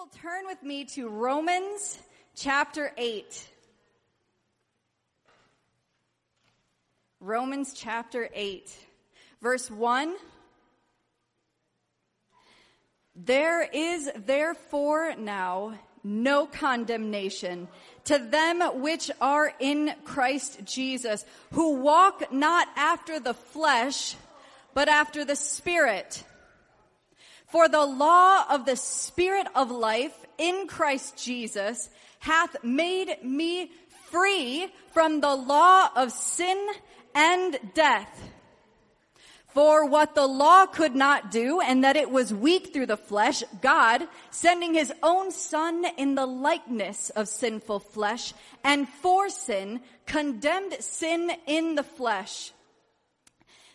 will 0.00 0.06
turn 0.22 0.46
with 0.46 0.62
me 0.62 0.86
to 0.86 1.10
Romans 1.10 1.98
chapter 2.34 2.90
8. 2.96 3.48
Romans 7.20 7.74
chapter 7.74 8.30
8, 8.32 8.74
verse 9.42 9.70
1. 9.70 10.14
There 13.14 13.62
is 13.62 14.10
therefore 14.16 15.16
now 15.18 15.78
no 16.02 16.46
condemnation 16.46 17.68
to 18.04 18.16
them 18.16 18.62
which 18.80 19.10
are 19.20 19.52
in 19.60 19.92
Christ 20.06 20.64
Jesus, 20.64 21.26
who 21.52 21.74
walk 21.74 22.32
not 22.32 22.68
after 22.74 23.20
the 23.20 23.34
flesh, 23.34 24.16
but 24.72 24.88
after 24.88 25.26
the 25.26 25.36
Spirit. 25.36 26.24
For 27.50 27.68
the 27.68 27.84
law 27.84 28.44
of 28.48 28.64
the 28.64 28.76
Spirit 28.76 29.48
of 29.54 29.70
life 29.70 30.14
in 30.38 30.66
Christ 30.68 31.16
Jesus 31.16 31.90
hath 32.20 32.56
made 32.62 33.16
me 33.24 33.72
free 34.10 34.72
from 34.92 35.20
the 35.20 35.34
law 35.34 35.88
of 35.96 36.12
sin 36.12 36.68
and 37.14 37.58
death. 37.74 38.30
For 39.48 39.84
what 39.84 40.14
the 40.14 40.28
law 40.28 40.66
could 40.66 40.94
not 40.94 41.32
do, 41.32 41.60
and 41.60 41.82
that 41.82 41.96
it 41.96 42.08
was 42.08 42.32
weak 42.32 42.72
through 42.72 42.86
the 42.86 42.96
flesh, 42.96 43.42
God, 43.60 44.06
sending 44.30 44.74
his 44.74 44.92
own 45.02 45.32
son 45.32 45.84
in 45.96 46.14
the 46.14 46.26
likeness 46.26 47.10
of 47.10 47.28
sinful 47.28 47.80
flesh, 47.80 48.32
and 48.62 48.88
for 48.88 49.28
sin, 49.28 49.80
condemned 50.06 50.76
sin 50.78 51.32
in 51.48 51.74
the 51.74 51.82
flesh, 51.82 52.52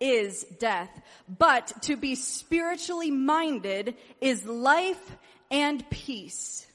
is 0.00 0.44
death, 0.58 0.90
but 1.28 1.82
to 1.82 1.96
be 1.96 2.14
spiritually 2.14 3.10
minded 3.10 3.96
is 4.20 4.44
life 4.44 5.16
and 5.50 5.88
peace 5.90 6.66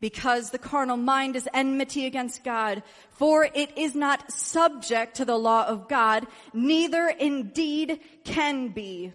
because 0.00 0.50
the 0.50 0.58
carnal 0.58 0.96
mind 0.96 1.36
is 1.36 1.48
enmity 1.54 2.06
against 2.06 2.44
God, 2.44 2.82
for 3.10 3.44
it 3.44 3.76
is 3.78 3.94
not 3.94 4.30
subject 4.30 5.16
to 5.16 5.24
the 5.24 5.38
law 5.38 5.66
of 5.66 5.88
God, 5.88 6.26
neither 6.52 7.08
indeed 7.08 8.00
can 8.24 8.68
be. 8.68 9.12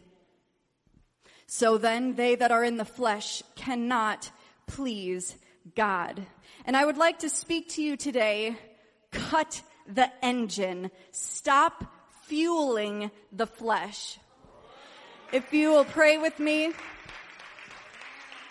So 1.45 1.77
then 1.77 2.15
they 2.15 2.35
that 2.35 2.51
are 2.51 2.63
in 2.63 2.77
the 2.77 2.85
flesh 2.85 3.43
cannot 3.55 4.31
please 4.67 5.35
God. 5.75 6.25
And 6.65 6.75
I 6.75 6.85
would 6.85 6.97
like 6.97 7.19
to 7.19 7.29
speak 7.29 7.69
to 7.69 7.83
you 7.83 7.97
today, 7.97 8.55
cut 9.11 9.61
the 9.87 10.09
engine. 10.23 10.91
Stop 11.11 11.83
fueling 12.31 13.11
the 13.33 13.45
flesh. 13.45 14.17
If 15.33 15.51
you 15.51 15.71
will 15.71 15.83
pray 15.83 16.17
with 16.17 16.39
me. 16.39 16.71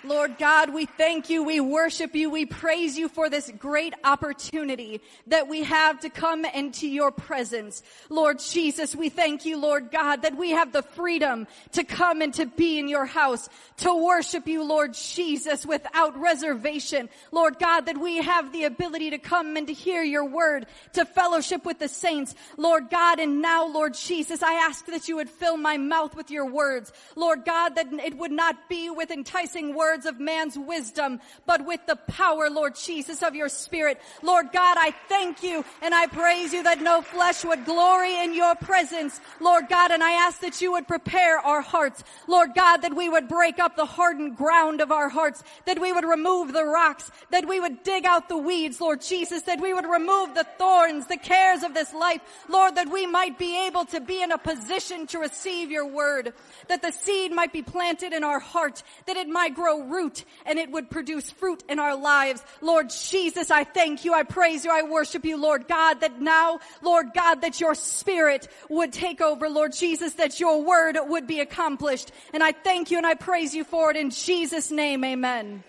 Lord 0.02 0.38
God, 0.38 0.72
we 0.72 0.86
thank 0.86 1.28
you, 1.28 1.42
we 1.42 1.60
worship 1.60 2.14
you, 2.14 2.30
we 2.30 2.46
praise 2.46 2.96
you 2.96 3.08
for 3.08 3.28
this 3.28 3.52
great 3.58 3.92
opportunity 4.02 5.02
that 5.26 5.46
we 5.46 5.62
have 5.64 6.00
to 6.00 6.08
come 6.08 6.46
into 6.46 6.88
your 6.88 7.10
presence. 7.10 7.82
Lord 8.08 8.38
Jesus, 8.38 8.96
we 8.96 9.10
thank 9.10 9.44
you, 9.44 9.58
Lord 9.58 9.90
God, 9.90 10.22
that 10.22 10.36
we 10.36 10.52
have 10.52 10.72
the 10.72 10.82
freedom 10.82 11.46
to 11.72 11.84
come 11.84 12.22
and 12.22 12.32
to 12.34 12.46
be 12.46 12.78
in 12.78 12.88
your 12.88 13.04
house, 13.04 13.50
to 13.78 13.94
worship 13.94 14.46
you, 14.46 14.64
Lord 14.64 14.94
Jesus, 14.94 15.66
without 15.66 16.18
reservation. 16.18 17.10
Lord 17.30 17.58
God, 17.58 17.82
that 17.82 17.98
we 17.98 18.22
have 18.22 18.52
the 18.52 18.64
ability 18.64 19.10
to 19.10 19.18
come 19.18 19.58
and 19.58 19.66
to 19.66 19.74
hear 19.74 20.02
your 20.02 20.24
word, 20.24 20.66
to 20.94 21.04
fellowship 21.04 21.66
with 21.66 21.78
the 21.78 21.88
saints. 21.88 22.34
Lord 22.56 22.88
God, 22.88 23.18
and 23.20 23.42
now, 23.42 23.66
Lord 23.66 23.92
Jesus, 23.94 24.42
I 24.42 24.54
ask 24.54 24.86
that 24.86 25.08
you 25.08 25.16
would 25.16 25.28
fill 25.28 25.58
my 25.58 25.76
mouth 25.76 26.16
with 26.16 26.30
your 26.30 26.46
words. 26.46 26.90
Lord 27.16 27.44
God, 27.44 27.74
that 27.74 27.92
it 27.92 28.16
would 28.16 28.32
not 28.32 28.68
be 28.70 28.88
with 28.88 29.10
enticing 29.10 29.74
words 29.74 29.89
words 29.90 30.06
of 30.06 30.20
man's 30.20 30.56
wisdom, 30.56 31.18
but 31.46 31.66
with 31.66 31.84
the 31.86 31.96
power, 31.96 32.48
Lord 32.48 32.76
Jesus, 32.76 33.24
of 33.24 33.34
your 33.34 33.48
spirit. 33.48 34.00
Lord 34.22 34.52
God, 34.52 34.76
I 34.78 34.94
thank 35.08 35.42
you 35.42 35.64
and 35.82 35.92
I 35.92 36.06
praise 36.06 36.52
you 36.52 36.62
that 36.62 36.80
no 36.80 37.02
flesh 37.02 37.44
would 37.44 37.64
glory 37.64 38.22
in 38.22 38.32
your 38.32 38.54
presence, 38.54 39.20
Lord 39.40 39.68
God, 39.68 39.90
and 39.90 40.00
I 40.00 40.12
ask 40.12 40.42
that 40.42 40.60
you 40.60 40.70
would 40.70 40.86
prepare 40.86 41.40
our 41.40 41.60
hearts, 41.60 42.04
Lord 42.28 42.50
God, 42.54 42.82
that 42.82 42.94
we 42.94 43.08
would 43.08 43.26
break 43.26 43.58
up 43.58 43.74
the 43.74 43.84
hardened 43.84 44.36
ground 44.36 44.80
of 44.80 44.92
our 44.92 45.08
hearts, 45.08 45.42
that 45.64 45.80
we 45.80 45.92
would 45.92 46.04
remove 46.04 46.52
the 46.52 46.64
rocks, 46.64 47.10
that 47.32 47.48
we 47.48 47.58
would 47.58 47.82
dig 47.82 48.06
out 48.06 48.28
the 48.28 48.36
weeds, 48.36 48.80
Lord 48.80 49.00
Jesus, 49.00 49.42
that 49.42 49.60
we 49.60 49.74
would 49.74 49.86
remove 49.86 50.36
the 50.36 50.46
thorns, 50.56 51.08
the 51.08 51.16
cares 51.16 51.64
of 51.64 51.74
this 51.74 51.92
life, 51.92 52.20
Lord, 52.48 52.76
that 52.76 52.92
we 52.92 53.06
might 53.06 53.38
be 53.38 53.66
able 53.66 53.86
to 53.86 53.98
be 53.98 54.22
in 54.22 54.30
a 54.30 54.38
position 54.38 55.08
to 55.08 55.18
receive 55.18 55.72
your 55.72 55.88
word, 55.88 56.32
that 56.68 56.80
the 56.80 56.92
seed 56.92 57.32
might 57.32 57.52
be 57.52 57.62
planted 57.62 58.12
in 58.12 58.22
our 58.22 58.38
heart, 58.38 58.84
that 59.06 59.16
it 59.16 59.28
might 59.28 59.56
grow 59.56 59.79
root 59.84 60.24
and 60.46 60.58
it 60.58 60.70
would 60.70 60.90
produce 60.90 61.30
fruit 61.30 61.62
in 61.68 61.78
our 61.78 61.96
lives. 61.96 62.42
Lord 62.60 62.90
Jesus, 62.90 63.50
I 63.50 63.64
thank 63.64 64.04
you. 64.04 64.14
I 64.14 64.22
praise 64.22 64.64
you. 64.64 64.70
I 64.70 64.82
worship 64.82 65.24
you, 65.24 65.36
Lord 65.36 65.68
God, 65.68 66.00
that 66.00 66.20
now, 66.20 66.60
Lord 66.82 67.08
God, 67.14 67.42
that 67.42 67.60
your 67.60 67.74
spirit 67.74 68.48
would 68.68 68.92
take 68.92 69.20
over, 69.20 69.48
Lord 69.48 69.72
Jesus, 69.72 70.14
that 70.14 70.40
your 70.40 70.62
word 70.62 70.98
would 71.00 71.26
be 71.26 71.40
accomplished. 71.40 72.12
And 72.32 72.42
I 72.42 72.52
thank 72.52 72.90
you 72.90 72.98
and 72.98 73.06
I 73.06 73.14
praise 73.14 73.54
you 73.54 73.64
for 73.64 73.90
it 73.90 73.96
in 73.96 74.10
Jesus 74.10 74.70
name. 74.70 75.04
Amen. 75.04 75.62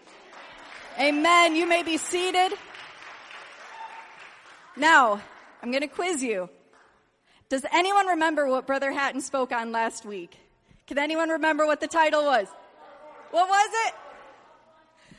Amen. 0.99 1.55
You 1.55 1.67
may 1.67 1.83
be 1.83 1.97
seated. 1.97 2.53
Now, 4.75 5.21
I'm 5.61 5.71
going 5.71 5.81
to 5.81 5.87
quiz 5.87 6.23
you. 6.23 6.49
Does 7.49 7.65
anyone 7.73 8.07
remember 8.07 8.47
what 8.47 8.65
Brother 8.65 8.91
Hatton 8.91 9.21
spoke 9.21 9.51
on 9.51 9.71
last 9.71 10.05
week? 10.05 10.37
Can 10.87 10.97
anyone 10.97 11.29
remember 11.29 11.65
what 11.65 11.81
the 11.81 11.87
title 11.87 12.25
was? 12.25 12.47
What 13.31 13.49
was 13.49 13.69
it? 13.87 13.93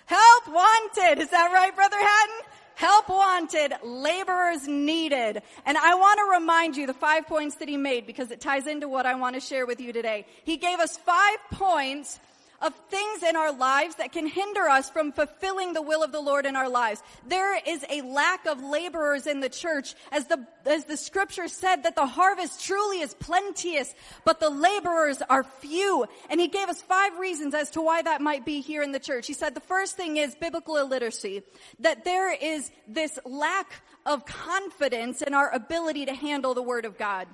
Help 0.07 0.49
wanted. 0.49 1.23
Is 1.23 1.31
that 1.31 1.51
right, 1.53 1.75
Brother 1.75 1.99
Hatton? 1.99 2.53
Help 2.75 3.09
wanted, 3.09 3.73
laborers 3.85 4.67
needed. 4.67 5.43
And 5.65 5.79
I 5.79 5.95
want 5.95 6.19
to 6.19 6.41
remind 6.41 6.77
you 6.77 6.87
the 6.87 6.95
five 6.95 7.27
points 7.27 7.57
that 7.57 7.69
he 7.69 7.77
made 7.77 8.07
because 8.07 8.31
it 8.31 8.41
ties 8.41 8.67
into 8.67 8.89
what 8.89 9.07
I 9.07 9.15
want 9.15 9.35
to 9.35 9.41
share 9.41 9.67
with 9.67 9.81
you 9.81 9.93
today. 9.93 10.27
He 10.45 10.57
gave 10.57 10.81
us 10.81 10.97
five 10.97 11.37
points 11.53 12.19
of 12.63 12.75
things 12.89 13.23
in 13.23 13.37
our 13.37 13.53
lives 13.53 13.97
that 13.97 14.13
can 14.13 14.27
hinder 14.27 14.69
us 14.69 14.89
from 14.89 15.13
fulfilling 15.13 15.73
the 15.73 15.83
will 15.83 16.03
of 16.03 16.13
the 16.13 16.21
Lord 16.21 16.47
in 16.47 16.57
our 16.57 16.69
lives. 16.69 17.03
There 17.27 17.59
is 17.67 17.85
a 17.91 18.03
lack 18.03 18.47
of 18.47 18.63
laborers 18.63 19.27
in 19.27 19.41
the 19.41 19.49
church 19.49 19.95
as 20.13 20.27
the, 20.29 20.47
as 20.65 20.85
the 20.85 20.97
scripture 20.97 21.49
said 21.49 21.83
that 21.83 21.97
the 21.97 22.07
harvest 22.07 22.65
truly 22.65 23.01
is 23.01 23.15
plenteous, 23.15 23.93
but 24.25 24.39
the 24.39 24.49
laborers 24.49 25.21
are 25.29 25.43
few. 25.43 26.07
And 26.31 26.41
he 26.41 26.49
gave 26.49 26.69
us 26.69 26.81
five 26.81 27.19
reasons 27.19 27.53
as 27.53 27.71
to 27.71 27.83
why 27.83 28.03
that 28.03 28.21
might 28.21 28.47
be 28.47 28.61
here 28.61 28.83
in 28.83 28.93
the 28.93 29.01
church. 29.01 29.27
He 29.27 29.35
said 29.35 29.55
the 29.55 29.61
first 29.61 29.97
thing 29.97 30.17
is 30.17 30.35
biblical 30.37 30.77
illiteracy, 30.77 31.43
that 31.81 32.05
there 32.05 32.33
is 32.33 32.71
this 32.87 33.19
lack 33.25 33.83
of 34.07 34.25
confidence 34.25 35.21
in 35.21 35.35
our 35.35 35.53
ability 35.53 36.07
to 36.07 36.15
handle 36.15 36.55
the 36.55 36.63
word 36.63 36.85
of 36.85 36.97
God. 36.97 37.27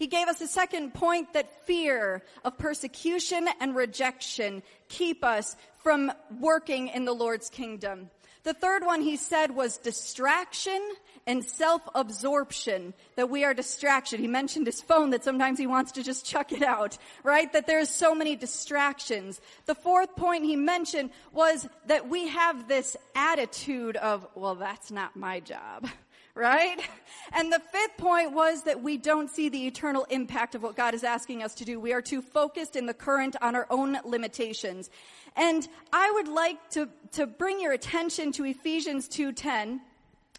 He 0.00 0.06
gave 0.06 0.28
us 0.28 0.40
a 0.40 0.46
second 0.46 0.94
point 0.94 1.34
that 1.34 1.66
fear 1.66 2.22
of 2.42 2.56
persecution 2.56 3.46
and 3.60 3.76
rejection 3.76 4.62
keep 4.88 5.22
us 5.22 5.56
from 5.82 6.10
working 6.40 6.88
in 6.88 7.04
the 7.04 7.12
Lord's 7.12 7.50
kingdom. 7.50 8.08
The 8.42 8.54
third 8.54 8.82
one 8.82 9.02
he 9.02 9.18
said 9.18 9.54
was 9.54 9.76
distraction 9.76 10.80
and 11.26 11.44
self-absorption, 11.44 12.94
that 13.16 13.28
we 13.28 13.44
are 13.44 13.52
distraction. 13.52 14.20
He 14.20 14.26
mentioned 14.26 14.64
his 14.64 14.80
phone 14.80 15.10
that 15.10 15.22
sometimes 15.22 15.58
he 15.58 15.66
wants 15.66 15.92
to 15.92 16.02
just 16.02 16.24
chuck 16.24 16.50
it 16.50 16.62
out, 16.62 16.96
right? 17.22 17.52
That 17.52 17.66
there's 17.66 17.90
so 17.90 18.14
many 18.14 18.36
distractions. 18.36 19.38
The 19.66 19.74
fourth 19.74 20.16
point 20.16 20.46
he 20.46 20.56
mentioned 20.56 21.10
was 21.30 21.68
that 21.88 22.08
we 22.08 22.28
have 22.28 22.68
this 22.68 22.96
attitude 23.14 23.96
of, 23.96 24.26
well, 24.34 24.54
that's 24.54 24.90
not 24.90 25.14
my 25.14 25.40
job 25.40 25.86
right? 26.34 26.80
And 27.32 27.52
the 27.52 27.60
fifth 27.60 27.96
point 27.96 28.32
was 28.32 28.64
that 28.64 28.82
we 28.82 28.96
don't 28.96 29.30
see 29.30 29.48
the 29.48 29.68
eternal 29.68 30.04
impact 30.10 30.56
of 30.56 30.64
what 30.64 30.74
God 30.74 30.94
is 30.94 31.04
asking 31.04 31.44
us 31.44 31.54
to 31.54 31.64
do. 31.64 31.78
We 31.78 31.92
are 31.92 32.02
too 32.02 32.22
focused 32.22 32.74
in 32.74 32.86
the 32.86 32.94
current 32.94 33.36
on 33.40 33.54
our 33.54 33.68
own 33.70 33.98
limitations. 34.04 34.90
And 35.36 35.68
I 35.92 36.10
would 36.10 36.26
like 36.26 36.70
to, 36.70 36.88
to 37.12 37.28
bring 37.28 37.60
your 37.60 37.70
attention 37.70 38.32
to 38.32 38.44
Ephesians 38.44 39.08
2.10. 39.08 39.78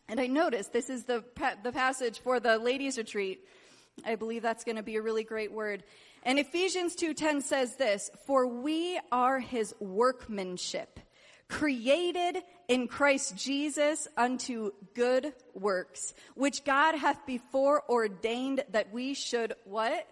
And 0.09 0.19
I 0.19 0.27
noticed 0.27 0.73
this 0.73 0.89
is 0.89 1.05
the, 1.05 1.23
the 1.63 1.71
passage 1.71 2.19
for 2.19 2.41
the 2.41 2.57
ladies 2.57 2.97
retreat. 2.97 3.47
I 4.05 4.15
believe 4.15 4.41
that's 4.41 4.65
going 4.65 4.75
to 4.75 4.83
be 4.83 4.97
a 4.97 5.01
really 5.01 5.23
great 5.23 5.53
word. 5.53 5.83
And 6.23 6.37
Ephesians 6.37 6.95
2.10 6.95 7.41
says 7.41 7.77
this, 7.77 8.11
for 8.25 8.45
we 8.47 8.99
are 9.11 9.39
his 9.39 9.73
workmanship, 9.79 10.99
created 11.47 12.43
in 12.71 12.87
Christ 12.87 13.35
Jesus 13.35 14.07
unto 14.15 14.71
good 14.95 15.33
works, 15.53 16.13
which 16.35 16.63
God 16.63 16.95
hath 16.95 17.25
before 17.25 17.83
ordained 17.89 18.63
that 18.71 18.93
we 18.93 19.13
should 19.13 19.55
what? 19.65 20.07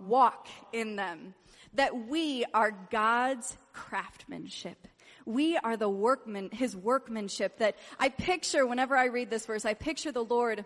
Walk 0.00 0.48
in 0.72 0.96
them. 0.96 1.34
That 1.74 2.08
we 2.08 2.46
are 2.52 2.72
God's 2.90 3.56
craftsmanship. 3.72 4.88
We 5.24 5.56
are 5.56 5.76
the 5.76 5.88
workman, 5.88 6.50
his 6.50 6.74
workmanship 6.76 7.58
that 7.58 7.76
I 8.00 8.08
picture 8.08 8.66
whenever 8.66 8.96
I 8.96 9.04
read 9.04 9.30
this 9.30 9.46
verse, 9.46 9.64
I 9.64 9.74
picture 9.74 10.10
the 10.10 10.24
Lord 10.24 10.64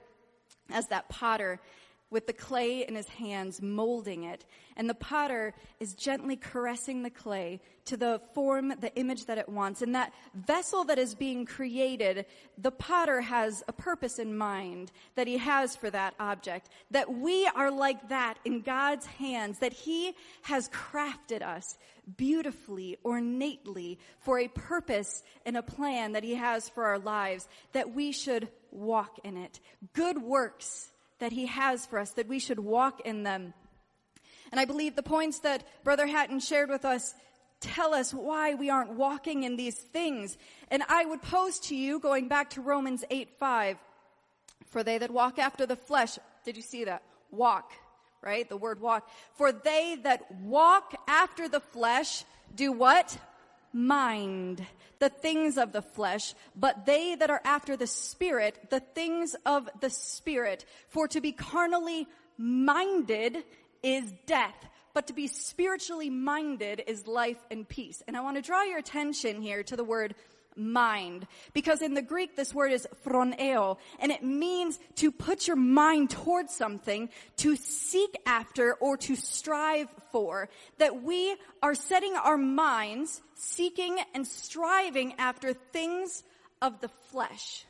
as 0.71 0.87
that 0.87 1.11
potter 1.11 1.61
with 2.11 2.27
the 2.27 2.33
clay 2.33 2.87
in 2.87 2.95
his 2.95 3.09
hands, 3.09 3.61
molding 3.61 4.25
it. 4.25 4.45
And 4.77 4.89
the 4.89 4.95
potter 4.95 5.55
is 5.81 5.95
gently 5.95 6.37
caressing 6.37 7.03
the 7.03 7.11
clay 7.11 7.61
to 7.87 7.97
the 7.97 8.21
form, 8.35 8.73
the 8.81 8.95
image 8.97 9.27
that 9.27 9.39
it 9.39 9.49
wants. 9.49 9.83
And 9.83 9.95
that 9.95 10.13
vessel 10.35 10.85
that 10.85 10.99
is 10.99 11.15
being 11.15 11.45
created, 11.45 12.27
the 12.57 12.71
potter 12.71 13.21
has 13.21 13.63
a 13.69 13.73
purpose 13.73 14.19
in 14.19 14.37
mind 14.37 14.91
that 15.17 15.27
he 15.27 15.39
has 15.39 15.77
for 15.77 15.91
that 15.91 16.15
object. 16.19 16.71
That 16.91 17.13
we 17.13 17.47
are 17.47 17.71
like 17.71 18.09
that 18.09 18.39
in 18.45 18.61
God's 18.61 19.07
hands, 19.07 19.59
that 19.59 19.73
he 19.73 20.15
has 20.43 20.69
crafted 20.71 21.43
us 21.43 21.77
beautifully, 22.17 22.97
ornately, 23.05 23.99
for 24.21 24.39
a 24.39 24.49
purpose 24.49 25.23
and 25.45 25.57
a 25.57 25.63
plan 25.63 26.13
that 26.13 26.25
he 26.25 26.35
has 26.37 26.69
for 26.71 26.85
our 26.85 26.99
lives, 26.99 27.49
that 27.73 27.95
we 27.95 28.13
should 28.13 28.49
walk 28.71 29.19
in 29.25 29.37
it. 29.37 29.61
Good 29.93 30.23
works 30.23 30.91
that 31.19 31.33
He 31.33 31.47
has 31.47 31.87
for 31.87 31.99
us, 31.99 32.13
that 32.13 32.29
we 32.29 32.39
should 32.39 32.61
walk 32.61 33.01
in 33.01 33.23
them. 33.23 33.55
And 34.51 34.61
I 34.61 34.65
believe 34.65 34.97
the 34.97 35.03
points 35.03 35.41
that 35.41 35.65
Brother 35.85 36.07
Hatton 36.07 36.41
shared 36.41 36.71
with 36.71 36.85
us 36.85 37.15
tell 37.61 37.93
us 37.93 38.15
why 38.15 38.55
we 38.55 38.71
aren't 38.71 38.93
walking 38.93 39.43
in 39.43 39.57
these 39.57 39.75
things. 39.75 40.39
And 40.71 40.83
I 40.89 41.05
would 41.05 41.23
pose 41.23 41.59
to 41.61 41.77
you, 41.77 41.99
going 41.99 42.29
back 42.29 42.51
to 42.51 42.61
Romans 42.61 43.05
8 43.11 43.31
5, 43.39 43.77
for 44.67 44.83
they 44.83 44.99
that 44.99 45.11
walk 45.11 45.39
after 45.39 45.67
the 45.67 45.77
flesh, 45.77 46.19
did 46.45 46.57
you 46.57 46.63
see 46.63 46.85
that? 46.85 47.03
Walk, 47.31 47.73
right? 48.23 48.49
The 48.49 48.57
word 48.57 48.81
walk. 48.81 49.09
For 49.35 49.53
they 49.53 49.99
that 50.03 50.31
walk 50.41 50.95
after 51.07 51.49
the 51.49 51.61
flesh 51.61 52.25
do 52.55 52.73
what? 52.73 53.19
Mind 53.73 54.65
the 54.99 55.09
things 55.09 55.59
of 55.59 55.73
the 55.73 55.83
flesh, 55.83 56.35
but 56.57 56.87
they 56.87 57.15
that 57.15 57.31
are 57.31 57.41
after 57.45 57.77
the 57.77 57.87
spirit, 57.87 58.71
the 58.71 58.81
things 58.81 59.37
of 59.47 59.69
the 59.81 59.91
spirit. 59.91 60.65
For 60.89 61.09
to 61.09 61.21
be 61.21 61.33
carnally 61.33 62.07
minded 62.37 63.45
is 63.83 64.13
death, 64.27 64.67
but 64.95 65.07
to 65.09 65.13
be 65.13 65.27
spiritually 65.27 66.11
minded 66.11 66.83
is 66.87 67.07
life 67.07 67.39
and 67.51 67.69
peace. 67.69 68.03
And 68.07 68.17
I 68.17 68.21
want 68.21 68.37
to 68.37 68.43
draw 68.43 68.63
your 68.63 68.79
attention 68.79 69.41
here 69.41 69.63
to 69.65 69.77
the 69.77 69.85
word 69.85 70.15
mind. 70.57 71.27
Because 71.53 71.83
in 71.83 71.95
the 71.95 72.03
Greek, 72.03 72.37
this 72.37 72.55
word 72.55 72.73
is 72.73 72.87
phroneo, 73.05 73.79
and 73.99 74.13
it 74.13 74.23
means 74.23 74.79
to 74.97 75.11
put 75.11 75.47
your 75.47 75.57
mind 75.57 76.11
towards 76.11 76.55
something, 76.55 77.09
to 77.39 77.57
seek 77.57 78.17
after, 78.27 78.75
or 78.75 78.97
to 78.99 79.17
strive 79.17 79.89
for. 80.13 80.49
That 80.79 81.03
we 81.03 81.37
are 81.63 81.75
setting 81.75 82.15
our 82.15 82.39
minds, 82.39 83.23
seeking 83.35 83.99
and 84.15 84.27
striving 84.27 85.15
after 85.19 85.53
things 85.53 86.23
of 86.61 86.81
the 86.81 86.89
flesh. 86.89 87.65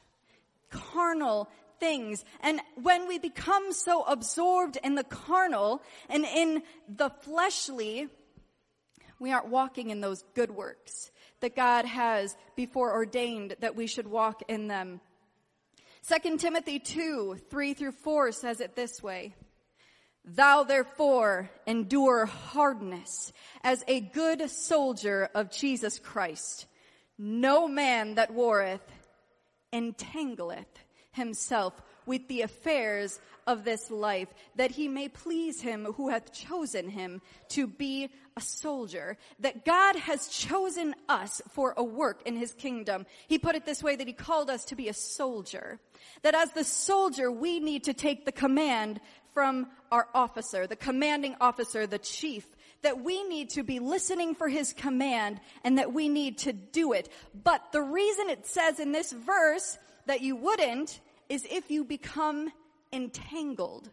Carnal 0.71 1.49
things. 1.81 2.25
And 2.41 2.61
when 2.83 3.07
we 3.09 3.19
become 3.19 3.73
so 3.73 4.03
absorbed 4.03 4.79
in 4.83 4.95
the 4.95 5.05
carnal 5.05 5.83
and 6.09 6.25
in 6.25 6.63
the 6.89 7.11
fleshly, 7.23 8.09
we 9.19 9.33
aren't 9.33 9.49
walking 9.49 9.91
in 9.91 10.01
those 10.01 10.25
good 10.35 10.51
works 10.51 11.11
that 11.41 11.57
God 11.57 11.85
has 11.85 12.37
before 12.57 12.93
ordained 12.93 13.57
that 13.61 13.77
we 13.77 13.87
should 13.87 14.07
walk 14.07 14.43
in 14.49 14.69
them. 14.69 15.01
2 16.09 16.39
Timothy 16.39 16.79
2, 16.79 17.39
3 17.51 17.75
through 17.75 17.93
4 17.93 18.33
says 18.33 18.61
it 18.61 18.75
this 18.77 19.03
way. 19.03 19.35
Thou 20.25 20.63
therefore 20.63 21.51
endure 21.67 22.27
hardness 22.27 23.33
as 23.63 23.85
a 23.89 24.01
good 24.01 24.51
soldier 24.51 25.29
of 25.35 25.51
Jesus 25.51 25.99
Christ. 25.99 26.67
No 27.19 27.67
man 27.67 28.15
that 28.17 28.33
warreth 28.33 28.93
entangleth 29.73 30.67
himself 31.13 31.81
with 32.09 32.27
the 32.27 32.43
affairs 32.43 33.21
of 33.47 33.65
this 33.65 33.91
life, 33.91 34.29
that 34.57 34.73
he 34.73 34.89
may 34.89 35.09
please 35.09 35.61
him 35.61 35.85
who 35.97 36.09
hath 36.09 36.33
chosen 36.33 36.89
him 36.89 37.21
to 37.51 37.67
be 37.67 38.09
a 38.37 38.41
soldier, 38.41 39.17
that 39.41 39.65
God 39.65 39.97
has 39.97 40.29
chosen 40.29 40.95
us 41.09 41.41
for 41.51 41.75
a 41.77 41.85
work 41.85 42.23
in 42.27 42.37
his 42.37 42.55
kingdom. 42.55 43.07
He 43.27 43.39
put 43.39 43.55
it 43.55 43.65
this 43.65 43.83
way 43.83 43.95
that 43.97 44.07
he 44.07 44.13
called 44.13 44.51
us 44.51 44.65
to 44.67 44.77
be 44.77 44.89
a 44.89 44.95
soldier. 44.95 45.79
That 46.23 46.35
as 46.35 46.53
the 46.53 46.65
soldier, 46.65 47.31
we 47.31 47.61
need 47.61 47.85
to 47.85 47.95
take 47.95 48.25
the 48.25 48.33
command 48.33 49.01
from 49.33 49.69
our 49.93 50.09
officer, 50.15 50.67
the 50.67 50.77
commanding 50.77 51.37
officer, 51.41 51.87
the 51.87 51.99
chief, 51.99 52.47
that 52.83 53.03
we 53.03 53.25
need 53.25 53.51
to 53.51 53.63
be 53.63 53.81
listening 53.81 54.35
for 54.35 54.49
his 54.49 54.73
command 54.73 55.41
and 55.65 55.79
that 55.79 55.93
we 55.93 56.09
need 56.09 56.39
to 56.39 56.53
do 56.53 56.93
it. 56.93 57.09
But 57.45 57.73
the 57.73 57.83
reason 57.83 58.31
it 58.31 58.47
says 58.47 58.79
in 58.79 58.93
this 58.93 59.13
verse 59.13 59.79
that 60.07 60.21
you 60.21 60.37
wouldn't 60.37 61.01
is 61.29 61.47
if 61.51 61.71
you 61.71 61.85
become 61.85 62.51
entangled. 62.93 63.91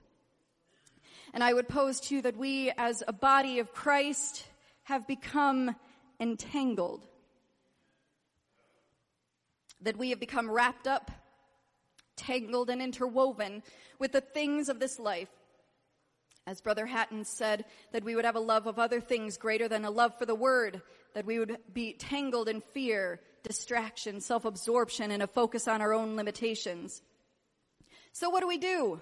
And 1.33 1.43
I 1.43 1.53
would 1.53 1.67
pose 1.67 1.99
to 2.01 2.15
you 2.15 2.21
that 2.21 2.37
we 2.37 2.71
as 2.77 3.03
a 3.07 3.13
body 3.13 3.59
of 3.59 3.73
Christ 3.73 4.45
have 4.83 5.05
become 5.05 5.75
entangled. 6.19 7.05
That 9.81 9.97
we 9.97 10.11
have 10.11 10.19
become 10.19 10.49
wrapped 10.49 10.87
up, 10.87 11.11
tangled 12.15 12.69
and 12.69 12.81
interwoven 12.81 13.63
with 13.99 14.13
the 14.13 14.21
things 14.21 14.69
of 14.69 14.79
this 14.79 14.97
life. 14.97 15.29
As 16.47 16.61
Brother 16.61 16.85
Hatton 16.85 17.25
said, 17.25 17.65
that 17.91 18.03
we 18.03 18.15
would 18.15 18.23
have 18.23 18.35
a 18.35 18.39
love 18.39 18.67
of 18.67 18.79
other 18.79 19.01
things 19.01 19.35
greater 19.35 19.67
than 19.67 19.83
a 19.83 19.89
love 19.89 20.17
for 20.17 20.25
the 20.25 20.35
word, 20.35 20.81
that 21.15 21.25
we 21.25 21.39
would 21.39 21.57
be 21.73 21.93
tangled 21.93 22.47
in 22.47 22.61
fear, 22.61 23.19
distraction, 23.43 24.21
self-absorption, 24.21 25.11
and 25.11 25.23
a 25.23 25.27
focus 25.27 25.67
on 25.67 25.81
our 25.81 25.91
own 25.91 26.15
limitations. 26.15 27.01
So 28.15 28.29
what 28.29 28.39
do 28.39 28.47
we 28.47 28.57
do? 28.57 29.01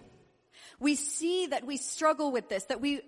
We 0.79 0.95
see 0.95 1.45
that 1.45 1.67
we 1.67 1.77
struggle 1.77 2.31
with 2.31 2.49
this, 2.49 2.63
that 2.63 2.81
we, 2.81 3.01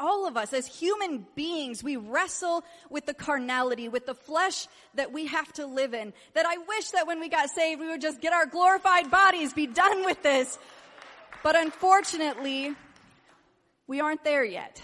all 0.00 0.26
of 0.26 0.38
us 0.38 0.54
as 0.54 0.66
human 0.66 1.26
beings, 1.34 1.84
we 1.84 1.98
wrestle 1.98 2.64
with 2.88 3.04
the 3.04 3.12
carnality, 3.12 3.90
with 3.90 4.06
the 4.06 4.14
flesh 4.14 4.68
that 4.94 5.12
we 5.12 5.26
have 5.26 5.52
to 5.54 5.66
live 5.66 5.92
in. 5.92 6.14
That 6.32 6.46
I 6.46 6.56
wish 6.56 6.92
that 6.92 7.06
when 7.06 7.20
we 7.20 7.28
got 7.28 7.50
saved, 7.50 7.78
we 7.78 7.88
would 7.88 8.00
just 8.00 8.22
get 8.22 8.32
our 8.32 8.46
glorified 8.46 9.10
bodies, 9.10 9.52
be 9.52 9.66
done 9.66 10.06
with 10.06 10.22
this. 10.22 10.58
But 11.42 11.56
unfortunately, 11.56 12.74
we 13.86 14.00
aren't 14.00 14.24
there 14.24 14.44
yet. 14.44 14.80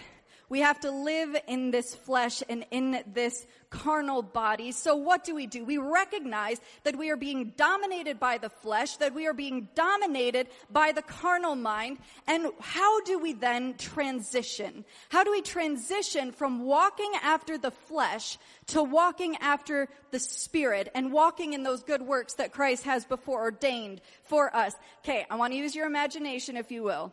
We 0.49 0.61
have 0.61 0.79
to 0.81 0.93
live 0.93 1.37
in 1.49 1.73
this 1.73 1.95
flesh 1.95 2.43
and 2.49 2.65
in 2.71 3.03
this 3.13 3.47
carnal 3.69 4.23
body. 4.23 4.71
So 4.71 4.95
what 4.95 5.25
do 5.25 5.35
we 5.35 5.47
do? 5.47 5.65
We 5.65 5.79
recognize 5.79 6.61
that 6.85 6.97
we 6.97 7.11
are 7.11 7.17
being 7.17 7.53
dominated 7.57 8.21
by 8.21 8.39
the 8.39 8.49
flesh, 8.49 8.97
that 8.99 9.13
we 9.13 9.27
are 9.27 9.35
being 9.35 9.69
dominated 9.75 10.47
by 10.71 10.93
the 10.93 11.03
carnal 11.03 11.57
mind. 11.57 11.99
And 12.29 12.47
how 12.61 13.01
do 13.01 13.19
we 13.19 13.33
then 13.33 13.75
transition? 13.77 14.85
How 15.09 15.25
do 15.25 15.33
we 15.33 15.43
transition 15.43 16.31
from 16.31 16.65
walking 16.65 17.11
after 17.23 17.59
the 17.59 17.73
flesh 17.73 18.39
to 18.69 18.85
walking 18.85 19.37
after 19.41 19.89
the 20.13 20.21
spirit 20.21 20.91
and 20.95 21.13
walking 21.13 21.55
in 21.55 21.65
those 21.65 21.83
good 21.83 22.03
works 22.03 22.35
that 22.35 22.53
Christ 22.53 22.85
has 22.85 23.05
before 23.05 23.41
ordained 23.41 24.01
for 24.23 24.55
us? 24.55 24.75
Okay, 25.05 25.27
I 25.29 25.35
want 25.35 25.53
to 25.53 25.59
use 25.59 25.75
your 25.75 25.87
imagination 25.87 26.57
if 26.57 26.71
you 26.71 26.85
will. 26.85 27.13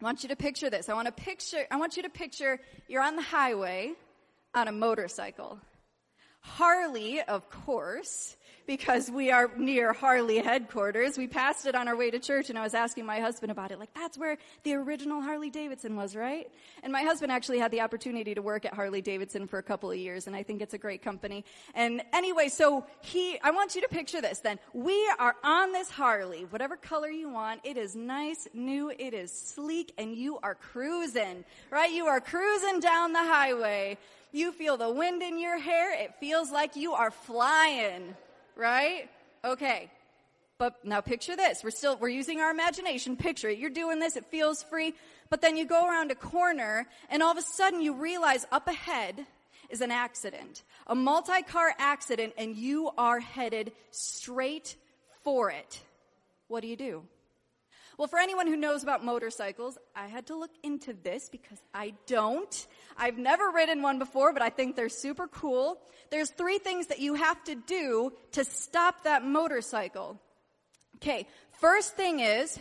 I 0.00 0.04
want 0.04 0.22
you 0.22 0.28
to 0.28 0.36
picture 0.36 0.68
this. 0.68 0.88
I 0.88 0.94
want 0.94 1.06
to 1.06 1.12
picture, 1.12 1.64
I 1.70 1.76
want 1.76 1.96
you 1.96 2.02
to 2.02 2.10
picture 2.10 2.60
you're 2.86 3.02
on 3.02 3.16
the 3.16 3.22
highway 3.22 3.92
on 4.54 4.68
a 4.68 4.72
motorcycle. 4.72 5.58
Harley, 6.40 7.22
of 7.22 7.48
course, 7.50 8.35
because 8.66 9.10
we 9.10 9.30
are 9.30 9.50
near 9.56 9.92
Harley 9.92 10.38
headquarters. 10.38 11.16
We 11.16 11.26
passed 11.26 11.66
it 11.66 11.74
on 11.74 11.88
our 11.88 11.96
way 11.96 12.10
to 12.10 12.18
church 12.18 12.50
and 12.50 12.58
I 12.58 12.62
was 12.62 12.74
asking 12.74 13.06
my 13.06 13.20
husband 13.20 13.52
about 13.52 13.70
it. 13.70 13.78
Like, 13.78 13.94
that's 13.94 14.18
where 14.18 14.38
the 14.64 14.74
original 14.74 15.22
Harley 15.22 15.50
Davidson 15.50 15.96
was, 15.96 16.16
right? 16.16 16.50
And 16.82 16.92
my 16.92 17.02
husband 17.02 17.32
actually 17.32 17.58
had 17.58 17.70
the 17.70 17.80
opportunity 17.80 18.34
to 18.34 18.42
work 18.42 18.64
at 18.64 18.74
Harley 18.74 19.00
Davidson 19.00 19.46
for 19.46 19.58
a 19.58 19.62
couple 19.62 19.90
of 19.90 19.96
years 19.96 20.26
and 20.26 20.34
I 20.34 20.42
think 20.42 20.60
it's 20.60 20.74
a 20.74 20.78
great 20.78 21.02
company. 21.02 21.44
And 21.74 22.02
anyway, 22.12 22.48
so 22.48 22.86
he, 23.00 23.38
I 23.42 23.50
want 23.52 23.74
you 23.74 23.80
to 23.82 23.88
picture 23.88 24.20
this 24.20 24.40
then. 24.40 24.58
We 24.72 25.10
are 25.18 25.36
on 25.44 25.72
this 25.72 25.90
Harley, 25.90 26.46
whatever 26.50 26.76
color 26.76 27.08
you 27.08 27.28
want. 27.30 27.60
It 27.64 27.76
is 27.76 27.94
nice, 27.94 28.48
new, 28.52 28.90
it 28.90 29.14
is 29.14 29.32
sleek, 29.32 29.92
and 29.98 30.14
you 30.14 30.38
are 30.42 30.54
cruising, 30.54 31.44
right? 31.70 31.92
You 31.92 32.06
are 32.06 32.20
cruising 32.20 32.80
down 32.80 33.12
the 33.12 33.18
highway. 33.18 33.98
You 34.32 34.52
feel 34.52 34.76
the 34.76 34.90
wind 34.90 35.22
in 35.22 35.38
your 35.38 35.58
hair. 35.58 35.94
It 35.98 36.14
feels 36.20 36.50
like 36.50 36.76
you 36.76 36.92
are 36.92 37.10
flying 37.10 38.14
right? 38.56 39.08
Okay. 39.44 39.90
But 40.58 40.84
now 40.84 41.00
picture 41.02 41.36
this. 41.36 41.62
We're 41.62 41.70
still, 41.70 41.96
we're 41.98 42.08
using 42.08 42.40
our 42.40 42.50
imagination. 42.50 43.16
Picture 43.16 43.50
it. 43.50 43.58
You're 43.58 43.70
doing 43.70 43.98
this. 43.98 44.16
It 44.16 44.24
feels 44.26 44.62
free. 44.62 44.94
But 45.28 45.42
then 45.42 45.56
you 45.56 45.66
go 45.66 45.86
around 45.86 46.10
a 46.10 46.14
corner 46.14 46.86
and 47.10 47.22
all 47.22 47.32
of 47.32 47.38
a 47.38 47.42
sudden 47.42 47.82
you 47.82 47.94
realize 47.94 48.46
up 48.50 48.66
ahead 48.66 49.26
is 49.68 49.80
an 49.80 49.90
accident. 49.90 50.62
A 50.86 50.94
multi-car 50.94 51.74
accident 51.78 52.32
and 52.38 52.56
you 52.56 52.90
are 52.96 53.20
headed 53.20 53.72
straight 53.90 54.76
for 55.22 55.50
it. 55.50 55.80
What 56.48 56.62
do 56.62 56.68
you 56.68 56.76
do? 56.76 57.02
Well, 57.98 58.08
for 58.08 58.18
anyone 58.18 58.46
who 58.46 58.56
knows 58.56 58.82
about 58.82 59.04
motorcycles, 59.04 59.78
I 59.94 60.06
had 60.06 60.26
to 60.26 60.36
look 60.36 60.50
into 60.62 60.92
this 60.92 61.30
because 61.30 61.58
I 61.72 61.94
don't. 62.06 62.66
I've 62.96 63.16
never 63.16 63.50
ridden 63.50 63.80
one 63.80 63.98
before, 63.98 64.34
but 64.34 64.42
I 64.42 64.50
think 64.50 64.76
they're 64.76 64.90
super 64.90 65.26
cool. 65.28 65.78
There's 66.10 66.30
three 66.30 66.58
things 66.58 66.88
that 66.88 66.98
you 66.98 67.14
have 67.14 67.42
to 67.44 67.54
do 67.54 68.12
to 68.32 68.44
stop 68.44 69.04
that 69.04 69.24
motorcycle. 69.24 70.20
Okay, 70.96 71.26
first 71.60 71.96
thing 71.96 72.20
is, 72.20 72.58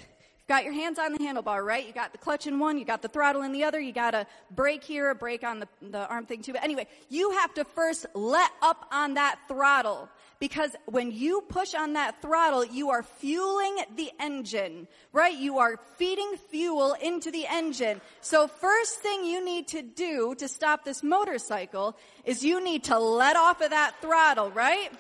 got 0.48 0.64
your 0.64 0.74
hands 0.74 1.00
on 1.00 1.14
the 1.14 1.20
handlebar, 1.20 1.64
right? 1.64 1.86
You 1.86 1.94
got 1.94 2.12
the 2.12 2.18
clutch 2.18 2.48
in 2.48 2.60
one, 2.60 2.78
you 2.78 2.86
got 2.86 3.02
the 3.02 3.08
throttle 3.08 3.42
in 3.42 3.52
the 3.52 3.64
other, 3.64 3.80
you 3.80 3.92
got 3.92 4.14
a 4.14 4.28
brake 4.52 4.84
here, 4.84 5.10
a 5.10 5.16
brake 5.16 5.44
on 5.44 5.60
the, 5.60 5.68
the 5.82 6.08
arm 6.08 6.26
thing 6.26 6.42
too. 6.42 6.54
But 6.54 6.64
anyway, 6.64 6.88
you 7.10 7.32
have 7.32 7.54
to 7.56 7.64
first 7.64 8.06
let 8.14 8.52
up 8.62 8.88
on 8.92 9.16
that 9.16 9.40
throttle 9.48 10.10
because 10.40 10.76
when 10.86 11.12
you 11.12 11.42
push 11.48 11.74
on 11.74 11.94
that 11.94 12.22
throttle, 12.22 12.66
you 12.66 12.90
are 12.90 13.04
fueling 13.04 13.78
the 13.96 14.12
engine, 14.20 14.88
right? 15.14 15.36
You 15.36 15.60
are 15.60 15.80
feeding 15.98 16.36
fuel 16.50 16.96
into 17.02 17.32
the 17.32 17.46
engine. 17.50 18.02
So 18.22 18.48
first 18.48 19.00
thing 19.00 19.24
you 19.24 19.44
need 19.44 19.68
to 19.70 19.82
do 19.82 20.36
to 20.36 20.48
stop 20.48 20.84
this 20.84 21.02
motorcycle 21.02 21.98
is 22.26 22.44
you 22.44 22.64
need 22.64 22.84
to 22.86 23.00
let 23.00 23.36
off 23.36 23.62
of 23.62 23.72
that 23.72 23.96
throttle, 24.02 24.52
right? 24.52 24.92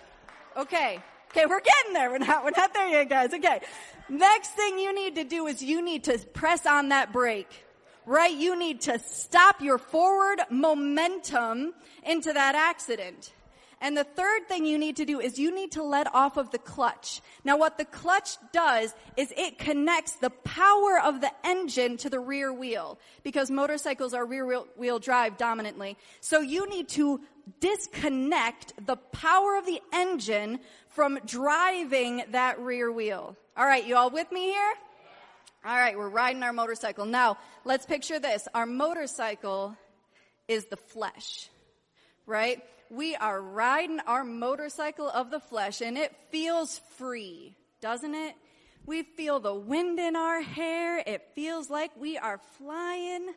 Okay. 0.57 0.99
Okay, 1.31 1.45
we're 1.45 1.61
getting 1.61 1.93
there. 1.93 2.09
We're 2.11 2.19
not, 2.19 2.43
we're 2.43 2.51
not 2.55 2.73
there 2.73 2.87
yet, 2.87 3.09
guys. 3.09 3.33
Okay. 3.33 3.59
Next 4.07 4.49
thing 4.49 4.79
you 4.79 4.93
need 4.93 5.15
to 5.15 5.23
do 5.23 5.47
is 5.47 5.61
you 5.61 5.81
need 5.81 6.03
to 6.05 6.17
press 6.33 6.65
on 6.65 6.89
that 6.89 7.11
brake 7.11 7.65
right? 8.05 8.35
You 8.35 8.57
need 8.57 8.81
to 8.81 8.99
stop 8.99 9.61
your 9.61 9.77
forward 9.77 10.39
momentum 10.49 11.73
into 12.03 12.31
that 12.33 12.55
accident. 12.55 13.33
And 13.85 13.95
the 13.95 14.03
third 14.03 14.47
thing 14.47 14.65
you 14.65 14.79
need 14.79 14.95
to 14.95 15.05
do 15.05 15.19
is 15.19 15.37
you 15.37 15.53
need 15.53 15.73
to 15.73 15.83
let 15.83 16.11
off 16.11 16.37
of 16.37 16.49
the 16.49 16.57
clutch. 16.57 17.21
Now 17.43 17.55
what 17.55 17.77
the 17.77 17.85
clutch 17.85 18.35
does 18.51 18.91
is 19.15 19.31
it 19.37 19.59
connects 19.59 20.13
the 20.13 20.31
power 20.31 20.99
of 20.99 21.21
the 21.21 21.31
engine 21.43 21.97
to 21.97 22.09
the 22.09 22.19
rear 22.19 22.51
wheel 22.51 22.97
because 23.21 23.51
motorcycles 23.51 24.15
are 24.15 24.25
rear 24.25 24.63
wheel, 24.75 24.97
drive 24.97 25.37
dominantly. 25.37 25.97
So 26.19 26.41
you 26.41 26.67
need 26.67 26.89
to 26.89 27.21
disconnect 27.59 28.73
the 28.83 28.95
power 28.95 29.55
of 29.55 29.67
the 29.67 29.79
engine 29.93 30.61
from 30.87 31.19
driving 31.23 32.23
that 32.31 32.59
rear 32.59 32.91
wheel. 32.91 33.37
All 33.55 33.67
right, 33.67 33.85
you 33.85 33.97
all 33.97 34.09
with 34.09 34.31
me 34.31 34.45
here? 34.45 34.73
All 35.63 35.75
right, 35.75 35.95
we're 35.95 36.09
riding 36.09 36.41
our 36.41 36.53
motorcycle. 36.53 37.05
Now, 37.05 37.37
let's 37.65 37.85
picture 37.85 38.17
this. 38.17 38.47
Our 38.55 38.65
motorcycle 38.65 39.77
is 40.47 40.65
the 40.65 40.77
flesh, 40.77 41.49
right? 42.25 42.63
We 42.89 43.15
are 43.15 43.41
riding 43.41 43.99
our 44.01 44.23
motorcycle 44.23 45.09
of 45.09 45.31
the 45.31 45.39
flesh 45.39 45.81
and 45.81 45.97
it 45.97 46.15
feels 46.31 46.79
free, 46.97 47.55
doesn't 47.81 48.15
it? 48.15 48.35
We 48.85 49.03
feel 49.03 49.39
the 49.39 49.55
wind 49.55 49.99
in 49.99 50.15
our 50.15 50.41
hair. 50.41 50.99
It 50.99 51.29
feels 51.33 51.69
like 51.69 51.91
we 51.99 52.17
are 52.17 52.39
flying. 52.57 53.33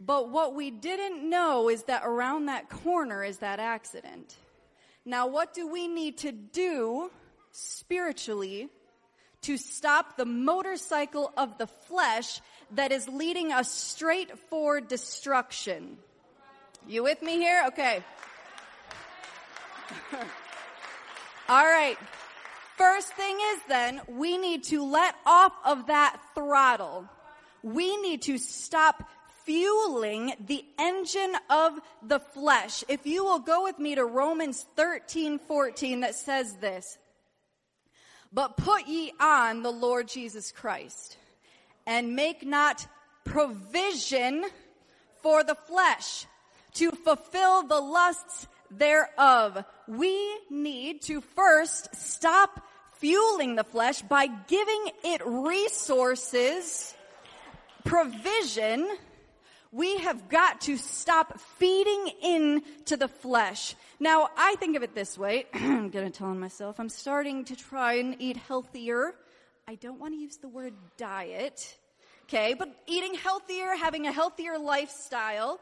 But 0.00 0.30
what 0.30 0.54
we 0.54 0.70
didn't 0.70 1.28
know 1.28 1.68
is 1.68 1.84
that 1.84 2.02
around 2.04 2.46
that 2.46 2.68
corner 2.68 3.22
is 3.22 3.38
that 3.38 3.60
accident. 3.60 4.36
Now, 5.04 5.28
what 5.28 5.54
do 5.54 5.68
we 5.68 5.86
need 5.86 6.18
to 6.18 6.32
do 6.32 7.10
spiritually 7.52 8.68
to 9.42 9.56
stop 9.56 10.16
the 10.16 10.26
motorcycle 10.26 11.32
of 11.36 11.58
the 11.58 11.68
flesh 11.68 12.40
that 12.72 12.90
is 12.90 13.08
leading 13.08 13.52
us 13.52 13.70
straight 13.70 14.36
for 14.50 14.80
destruction? 14.80 15.96
You 16.88 17.04
with 17.04 17.22
me 17.22 17.36
here? 17.36 17.64
Okay. 17.68 18.02
All 21.48 21.64
right. 21.64 21.96
First 22.76 23.12
thing 23.14 23.36
is 23.54 23.60
then, 23.68 24.00
we 24.08 24.36
need 24.36 24.64
to 24.64 24.84
let 24.84 25.14
off 25.24 25.52
of 25.64 25.86
that 25.86 26.20
throttle. 26.34 27.08
We 27.62 27.96
need 27.96 28.22
to 28.22 28.36
stop 28.36 29.08
fueling 29.44 30.34
the 30.44 30.64
engine 30.78 31.34
of 31.48 31.78
the 32.02 32.18
flesh. 32.18 32.84
If 32.88 33.06
you 33.06 33.24
will 33.24 33.38
go 33.38 33.62
with 33.62 33.78
me 33.78 33.94
to 33.94 34.04
Romans 34.04 34.66
13, 34.76 35.38
14 35.38 36.00
that 36.00 36.14
says 36.14 36.56
this. 36.56 36.98
But 38.32 38.56
put 38.56 38.86
ye 38.86 39.12
on 39.18 39.62
the 39.62 39.70
Lord 39.70 40.08
Jesus 40.08 40.52
Christ 40.52 41.16
and 41.86 42.16
make 42.16 42.44
not 42.44 42.86
provision 43.24 44.44
for 45.22 45.44
the 45.44 45.54
flesh 45.54 46.26
to 46.74 46.90
fulfill 46.90 47.62
the 47.62 47.80
lusts 47.80 48.46
thereof. 48.70 49.64
We 49.88 50.40
need 50.50 51.02
to 51.02 51.20
first 51.20 51.94
stop 51.94 52.60
fueling 52.94 53.56
the 53.56 53.64
flesh 53.64 54.02
by 54.02 54.26
giving 54.26 54.90
it 55.04 55.22
resources, 55.24 56.94
provision. 57.84 58.88
We 59.72 59.98
have 59.98 60.28
got 60.28 60.62
to 60.62 60.76
stop 60.76 61.38
feeding 61.58 62.10
into 62.22 62.96
the 62.96 63.08
flesh. 63.08 63.74
Now, 64.00 64.28
I 64.36 64.56
think 64.56 64.76
of 64.76 64.82
it 64.82 64.94
this 64.94 65.18
way. 65.18 65.46
I'm 65.54 65.90
gonna 65.90 66.10
tell 66.10 66.34
myself 66.34 66.78
I'm 66.78 66.88
starting 66.88 67.44
to 67.46 67.56
try 67.56 67.94
and 67.94 68.16
eat 68.18 68.36
healthier. 68.36 69.14
I 69.68 69.74
don't 69.74 69.98
want 69.98 70.14
to 70.14 70.18
use 70.18 70.36
the 70.36 70.48
word 70.48 70.74
diet. 70.96 71.76
Okay, 72.24 72.54
but 72.54 72.68
eating 72.86 73.14
healthier, 73.14 73.74
having 73.76 74.06
a 74.06 74.12
healthier 74.12 74.58
lifestyle. 74.58 75.60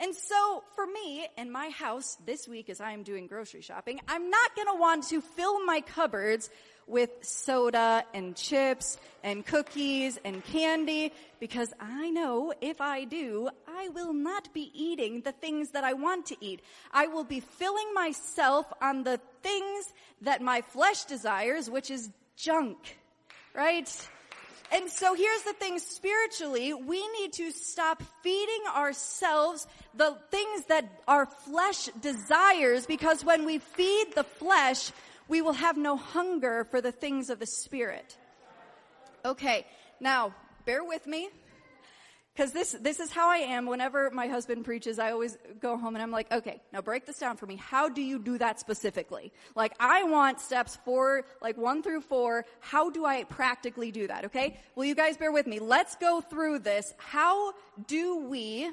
And 0.00 0.14
so 0.14 0.62
for 0.76 0.86
me 0.86 1.26
in 1.36 1.50
my 1.50 1.70
house 1.70 2.16
this 2.24 2.46
week 2.46 2.70
as 2.70 2.80
I 2.80 2.92
am 2.92 3.02
doing 3.02 3.26
grocery 3.26 3.62
shopping, 3.62 4.00
I'm 4.06 4.30
not 4.30 4.54
going 4.54 4.68
to 4.68 4.80
want 4.80 5.08
to 5.08 5.20
fill 5.20 5.64
my 5.64 5.80
cupboards 5.80 6.50
with 6.86 7.10
soda 7.20 8.04
and 8.14 8.34
chips 8.36 8.96
and 9.22 9.44
cookies 9.44 10.18
and 10.24 10.44
candy 10.44 11.12
because 11.40 11.72
I 11.80 12.10
know 12.10 12.54
if 12.60 12.80
I 12.80 13.04
do, 13.04 13.50
I 13.66 13.88
will 13.88 14.12
not 14.12 14.54
be 14.54 14.70
eating 14.72 15.20
the 15.22 15.32
things 15.32 15.70
that 15.70 15.84
I 15.84 15.92
want 15.92 16.26
to 16.26 16.36
eat. 16.40 16.60
I 16.92 17.08
will 17.08 17.24
be 17.24 17.40
filling 17.40 17.92
myself 17.92 18.72
on 18.80 19.02
the 19.02 19.20
things 19.42 19.92
that 20.22 20.40
my 20.40 20.62
flesh 20.62 21.04
desires, 21.04 21.68
which 21.68 21.90
is 21.90 22.08
junk, 22.36 22.98
right? 23.54 24.08
And 24.72 24.90
so 24.90 25.14
here's 25.14 25.42
the 25.42 25.54
thing 25.54 25.78
spiritually, 25.78 26.74
we 26.74 27.06
need 27.20 27.32
to 27.34 27.50
stop 27.52 28.02
feeding 28.22 28.62
ourselves 28.74 29.66
the 29.94 30.16
things 30.30 30.64
that 30.66 30.84
our 31.08 31.26
flesh 31.26 31.86
desires 32.00 32.84
because 32.84 33.24
when 33.24 33.46
we 33.46 33.58
feed 33.58 34.14
the 34.14 34.24
flesh, 34.24 34.92
we 35.26 35.40
will 35.40 35.54
have 35.54 35.76
no 35.76 35.96
hunger 35.96 36.64
for 36.64 36.80
the 36.80 36.92
things 36.92 37.30
of 37.30 37.38
the 37.38 37.46
spirit. 37.46 38.16
Okay, 39.24 39.66
now 40.00 40.34
bear 40.66 40.84
with 40.84 41.06
me. 41.06 41.30
Cause 42.38 42.52
this, 42.52 42.70
this 42.80 43.00
is 43.00 43.10
how 43.10 43.28
I 43.28 43.38
am 43.38 43.66
whenever 43.66 44.10
my 44.10 44.28
husband 44.28 44.64
preaches, 44.64 45.00
I 45.00 45.10
always 45.10 45.36
go 45.58 45.76
home 45.76 45.96
and 45.96 46.02
I'm 46.04 46.12
like, 46.12 46.30
okay, 46.30 46.62
now 46.72 46.80
break 46.80 47.04
this 47.04 47.18
down 47.18 47.36
for 47.36 47.46
me. 47.46 47.56
How 47.56 47.88
do 47.88 48.00
you 48.00 48.20
do 48.20 48.38
that 48.38 48.60
specifically? 48.60 49.32
Like, 49.56 49.74
I 49.80 50.04
want 50.04 50.38
steps 50.38 50.78
four, 50.84 51.24
like 51.42 51.56
one 51.56 51.82
through 51.82 52.02
four. 52.02 52.44
How 52.60 52.90
do 52.90 53.04
I 53.04 53.24
practically 53.24 53.90
do 53.90 54.06
that? 54.06 54.26
Okay? 54.26 54.60
Will 54.76 54.84
you 54.84 54.94
guys 54.94 55.16
bear 55.16 55.32
with 55.32 55.48
me? 55.48 55.58
Let's 55.58 55.96
go 55.96 56.20
through 56.20 56.60
this. 56.60 56.94
How 56.98 57.54
do 57.88 58.20
we 58.28 58.70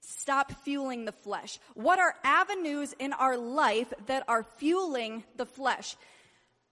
stop 0.00 0.52
fueling 0.64 1.04
the 1.04 1.12
flesh? 1.12 1.58
What 1.74 1.98
are 1.98 2.14
avenues 2.24 2.94
in 2.98 3.12
our 3.12 3.36
life 3.36 3.92
that 4.06 4.24
are 4.26 4.42
fueling 4.42 5.22
the 5.36 5.44
flesh? 5.44 5.98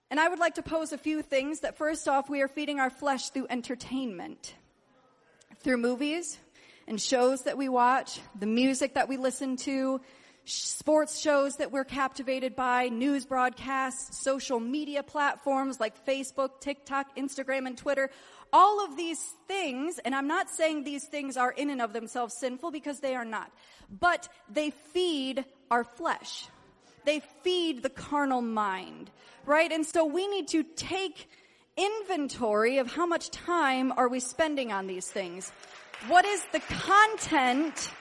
And 0.09 0.19
I 0.19 0.27
would 0.27 0.39
like 0.39 0.55
to 0.55 0.63
pose 0.63 0.91
a 0.91 0.97
few 0.97 1.21
things 1.21 1.59
that 1.59 1.77
first 1.77 2.07
off, 2.07 2.31
we 2.31 2.41
are 2.41 2.47
feeding 2.47 2.79
our 2.79 2.89
flesh 2.89 3.29
through 3.29 3.45
entertainment 3.51 4.55
through 5.65 5.77
movies 5.77 6.37
and 6.87 7.01
shows 7.01 7.41
that 7.41 7.57
we 7.57 7.67
watch, 7.67 8.19
the 8.39 8.45
music 8.45 8.93
that 8.93 9.09
we 9.09 9.17
listen 9.17 9.57
to, 9.57 9.99
sports 10.45 11.19
shows 11.19 11.55
that 11.55 11.71
we're 11.71 11.83
captivated 11.83 12.55
by, 12.55 12.87
news 12.89 13.25
broadcasts, 13.25 14.23
social 14.23 14.59
media 14.59 15.01
platforms 15.01 15.79
like 15.79 16.05
Facebook, 16.05 16.61
TikTok, 16.61 17.17
Instagram, 17.17 17.65
and 17.65 17.75
Twitter. 17.75 18.11
All 18.53 18.85
of 18.85 18.95
these 18.95 19.19
things, 19.47 19.97
and 20.05 20.13
I'm 20.13 20.27
not 20.27 20.51
saying 20.51 20.83
these 20.83 21.05
things 21.05 21.35
are 21.35 21.51
in 21.51 21.71
and 21.71 21.81
of 21.81 21.93
themselves 21.93 22.35
sinful 22.37 22.69
because 22.69 22.99
they 22.99 23.15
are 23.15 23.25
not, 23.25 23.51
but 23.89 24.29
they 24.47 24.69
feed 24.69 25.45
our 25.71 25.83
flesh. 25.83 26.47
They 27.05 27.23
feed 27.41 27.81
the 27.81 27.89
carnal 27.89 28.43
mind, 28.43 29.09
right? 29.47 29.71
And 29.71 29.83
so 29.83 30.05
we 30.05 30.27
need 30.27 30.47
to 30.49 30.61
take 30.61 31.27
inventory 31.77 32.77
of 32.77 32.91
how 32.91 33.05
much 33.05 33.29
time 33.31 33.91
are 33.91 34.07
we 34.07 34.19
spending 34.19 34.71
on 34.71 34.87
these 34.87 35.07
things. 35.07 35.51
What 36.07 36.25
is 36.25 36.43
the 36.51 36.59
content? 36.59 37.91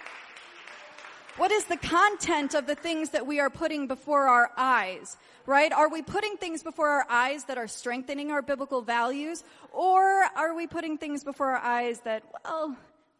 What 1.37 1.51
is 1.51 1.65
the 1.65 1.77
content 1.77 2.55
of 2.55 2.67
the 2.67 2.77
things 2.77 3.11
that 3.11 3.27
we 3.27 3.41
are 3.41 3.51
putting 3.51 3.87
before 3.87 4.29
our 4.29 4.51
eyes? 4.57 5.17
Right? 5.47 5.73
Are 5.73 5.91
we 5.91 6.01
putting 6.01 6.37
things 6.37 6.63
before 6.63 6.89
our 6.89 7.07
eyes 7.11 7.45
that 7.45 7.59
are 7.59 7.69
strengthening 7.69 8.31
our 8.31 8.41
biblical 8.41 8.81
values? 8.81 9.45
Or 9.73 10.03
are 10.37 10.55
we 10.55 10.67
putting 10.67 10.97
things 10.97 11.23
before 11.23 11.51
our 11.51 11.63
eyes 11.63 12.01
that, 12.01 12.23
well, 12.45 12.77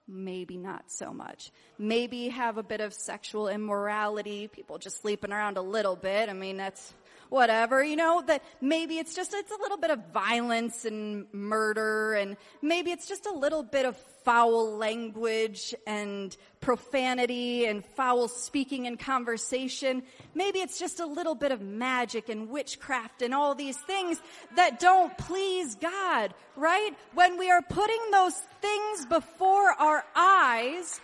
maybe 0.07 0.57
not 0.57 0.85
so 0.91 1.13
much. 1.13 1.51
Maybe 1.79 2.29
have 2.29 2.59
a 2.59 2.63
bit 2.63 2.81
of 2.81 2.95
sexual 2.95 3.49
immorality, 3.49 4.49
people 4.49 4.79
just 4.79 5.01
sleeping 5.01 5.33
around 5.33 5.57
a 5.57 5.63
little 5.63 5.97
bit. 5.97 6.29
I 6.29 6.33
mean, 6.33 6.57
that's 6.57 6.95
whatever, 7.29 7.83
you 7.83 7.97
know, 7.97 8.23
that 8.27 8.43
maybe 8.61 8.99
it's 8.99 9.15
just, 9.15 9.35
it's 9.35 9.51
a 9.51 9.61
little 9.61 9.77
bit 9.77 9.91
of 9.91 10.13
violence 10.13 10.85
and 10.85 11.27
murder 11.33 12.15
and 12.15 12.37
maybe 12.63 12.91
it's 12.91 13.07
just 13.07 13.27
a 13.27 13.33
little 13.33 13.63
bit 13.63 13.85
of 13.87 13.97
foul 14.25 14.77
language 14.77 15.75
and 15.87 16.37
profanity 16.61 17.67
and 17.67 17.85
foul 17.85 18.27
speaking 18.27 18.87
and 18.87 18.99
conversation. 18.99 20.03
Maybe 20.35 20.61
it's 20.61 20.79
just 20.79 21.01
a 21.01 21.07
little 21.07 21.35
bit 21.35 21.53
of 21.53 21.61
magic 21.61 22.29
and 22.29 22.49
witchcraft 22.49 23.23
and 23.23 23.35
all 23.35 23.55
these 23.55 23.77
things 23.77 24.21
that 24.57 24.81
don't 24.81 25.17
please 25.19 25.75
God, 25.75 26.33
right? 26.57 26.93
When 27.13 27.39
we 27.39 27.51
are 27.51 27.63
putting 27.63 28.01
those 28.11 28.35
things 28.63 29.07
before 29.07 29.73
our 29.73 30.05
eyes, 30.17 31.01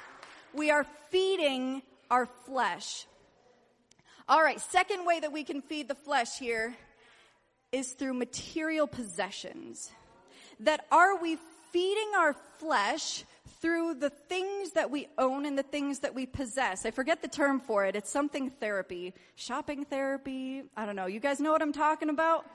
we 0.55 0.71
are 0.71 0.87
feeding 1.11 1.83
our 2.11 2.27
flesh. 2.47 3.07
All 4.31 4.45
right, 4.45 4.61
second 4.61 5.05
way 5.07 5.19
that 5.19 5.33
we 5.33 5.43
can 5.43 5.61
feed 5.61 5.89
the 5.89 5.97
flesh 5.97 6.39
here 6.39 6.77
is 7.73 7.95
through 7.95 8.15
material 8.15 8.87
possessions. 8.87 9.91
That 10.61 10.87
are 10.93 11.21
we 11.21 11.37
feeding 11.73 12.13
our 12.17 12.37
flesh 12.61 13.25
through 13.61 13.95
the 13.95 14.11
things 14.11 14.71
that 14.75 14.89
we 14.89 15.09
own 15.19 15.47
and 15.47 15.59
the 15.59 15.65
things 15.65 15.99
that 15.99 16.15
we 16.15 16.27
possess. 16.27 16.87
I 16.87 16.93
forget 16.93 17.23
the 17.23 17.29
term 17.29 17.59
for 17.59 17.85
it. 17.87 17.97
It's 17.97 18.09
something 18.09 18.51
therapy. 18.51 19.15
Shopping 19.35 19.85
therapy. 19.85 20.63
I 20.77 20.87
don't 20.87 20.95
know. 20.95 21.07
You 21.07 21.19
guys 21.19 21.41
know 21.41 21.51
what 21.51 21.61
I'm 21.61 21.73
talking 21.73 22.09
about? 22.09 22.47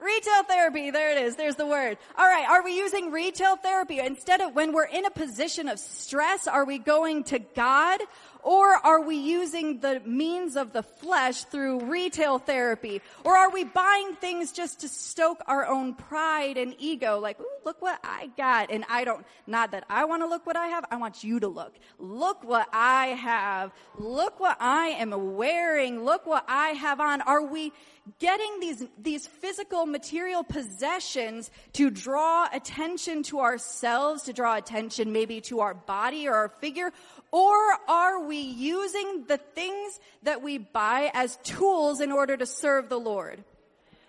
Retail 0.00 0.42
therapy. 0.42 0.90
There 0.90 1.12
it 1.12 1.24
is. 1.24 1.36
There's 1.36 1.56
the 1.56 1.66
word. 1.66 1.96
All 2.18 2.26
right. 2.26 2.46
Are 2.46 2.62
we 2.62 2.76
using 2.76 3.10
retail 3.10 3.56
therapy 3.56 4.00
instead 4.00 4.42
of 4.42 4.54
when 4.54 4.74
we're 4.74 4.84
in 4.84 5.06
a 5.06 5.10
position 5.10 5.66
of 5.68 5.78
stress? 5.78 6.46
Are 6.46 6.66
we 6.66 6.78
going 6.78 7.24
to 7.24 7.38
God 7.38 8.00
or 8.44 8.74
are 8.74 9.00
we 9.00 9.16
using 9.16 9.78
the 9.80 10.00
means 10.04 10.54
of 10.56 10.72
the 10.72 10.82
flesh 10.82 11.44
through 11.44 11.86
retail 11.86 12.38
therapy? 12.38 13.00
Or 13.24 13.34
are 13.36 13.50
we 13.50 13.64
buying 13.64 14.14
things 14.16 14.52
just 14.52 14.80
to 14.80 14.88
stoke 14.88 15.40
our 15.46 15.66
own 15.66 15.94
pride 15.94 16.58
and 16.58 16.76
ego? 16.78 17.18
Like, 17.18 17.40
ooh, 17.40 17.46
look 17.64 17.80
what 17.80 17.98
I 18.04 18.30
got. 18.36 18.70
And 18.70 18.84
I 18.90 19.04
don't, 19.04 19.24
not 19.46 19.70
that 19.70 19.84
I 19.88 20.04
want 20.04 20.22
to 20.22 20.26
look 20.26 20.46
what 20.46 20.56
I 20.56 20.68
have. 20.68 20.84
I 20.90 20.96
want 20.96 21.24
you 21.24 21.40
to 21.40 21.48
look. 21.48 21.72
Look 21.98 22.44
what 22.44 22.68
I 22.72 23.06
have. 23.06 23.72
Look 23.98 24.38
what 24.38 24.58
I 24.60 24.88
am 24.88 25.36
wearing. 25.36 26.04
Look 26.04 26.26
what 26.26 26.44
I 26.46 26.68
have 26.70 27.00
on. 27.00 27.22
Are 27.22 27.42
we 27.42 27.72
getting 28.18 28.60
these, 28.60 28.84
these 29.00 29.26
physical 29.26 29.86
material 29.86 30.44
possessions 30.44 31.50
to 31.72 31.88
draw 31.88 32.46
attention 32.52 33.22
to 33.24 33.40
ourselves, 33.40 34.24
to 34.24 34.34
draw 34.34 34.56
attention 34.56 35.12
maybe 35.12 35.40
to 35.40 35.60
our 35.60 35.72
body 35.72 36.28
or 36.28 36.34
our 36.34 36.48
figure? 36.60 36.92
Or 37.34 37.58
are 37.88 38.20
we 38.20 38.38
using 38.38 39.24
the 39.26 39.38
things 39.38 39.98
that 40.22 40.40
we 40.40 40.58
buy 40.58 41.10
as 41.14 41.36
tools 41.42 42.00
in 42.00 42.12
order 42.12 42.36
to 42.36 42.46
serve 42.46 42.88
the 42.88 42.96
Lord? 42.96 43.42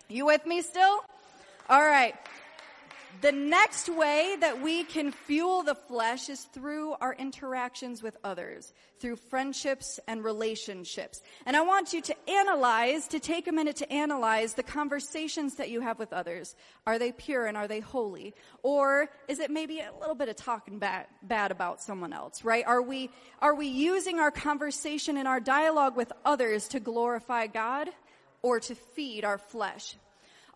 You 0.08 0.26
with 0.26 0.46
me 0.46 0.62
still? 0.62 1.04
All 1.68 1.84
right. 1.84 2.14
The 3.22 3.32
next 3.32 3.88
way 3.88 4.36
that 4.40 4.60
we 4.60 4.84
can 4.84 5.10
fuel 5.10 5.62
the 5.62 5.74
flesh 5.74 6.28
is 6.28 6.42
through 6.42 6.94
our 7.00 7.14
interactions 7.14 8.02
with 8.02 8.16
others, 8.22 8.74
through 8.98 9.16
friendships 9.16 9.98
and 10.06 10.22
relationships. 10.22 11.22
And 11.46 11.56
I 11.56 11.62
want 11.62 11.92
you 11.92 12.02
to 12.02 12.30
analyze, 12.30 13.08
to 13.08 13.20
take 13.20 13.48
a 13.48 13.52
minute 13.52 13.76
to 13.76 13.90
analyze 13.92 14.54
the 14.54 14.62
conversations 14.62 15.54
that 15.54 15.70
you 15.70 15.80
have 15.80 15.98
with 15.98 16.12
others. 16.12 16.56
Are 16.86 16.98
they 16.98 17.12
pure 17.12 17.46
and 17.46 17.56
are 17.56 17.68
they 17.68 17.80
holy? 17.80 18.34
Or 18.62 19.08
is 19.28 19.38
it 19.38 19.50
maybe 19.50 19.80
a 19.80 19.92
little 19.98 20.14
bit 20.14 20.28
of 20.28 20.36
talking 20.36 20.78
bad, 20.78 21.06
bad 21.22 21.50
about 21.50 21.80
someone 21.80 22.12
else, 22.12 22.44
right? 22.44 22.66
Are 22.66 22.82
we, 22.82 23.10
are 23.40 23.54
we 23.54 23.68
using 23.68 24.18
our 24.20 24.30
conversation 24.30 25.16
and 25.16 25.26
our 25.26 25.40
dialogue 25.40 25.96
with 25.96 26.12
others 26.24 26.68
to 26.68 26.80
glorify 26.80 27.46
God 27.46 27.88
or 28.42 28.60
to 28.60 28.74
feed 28.74 29.24
our 29.24 29.38
flesh? 29.38 29.96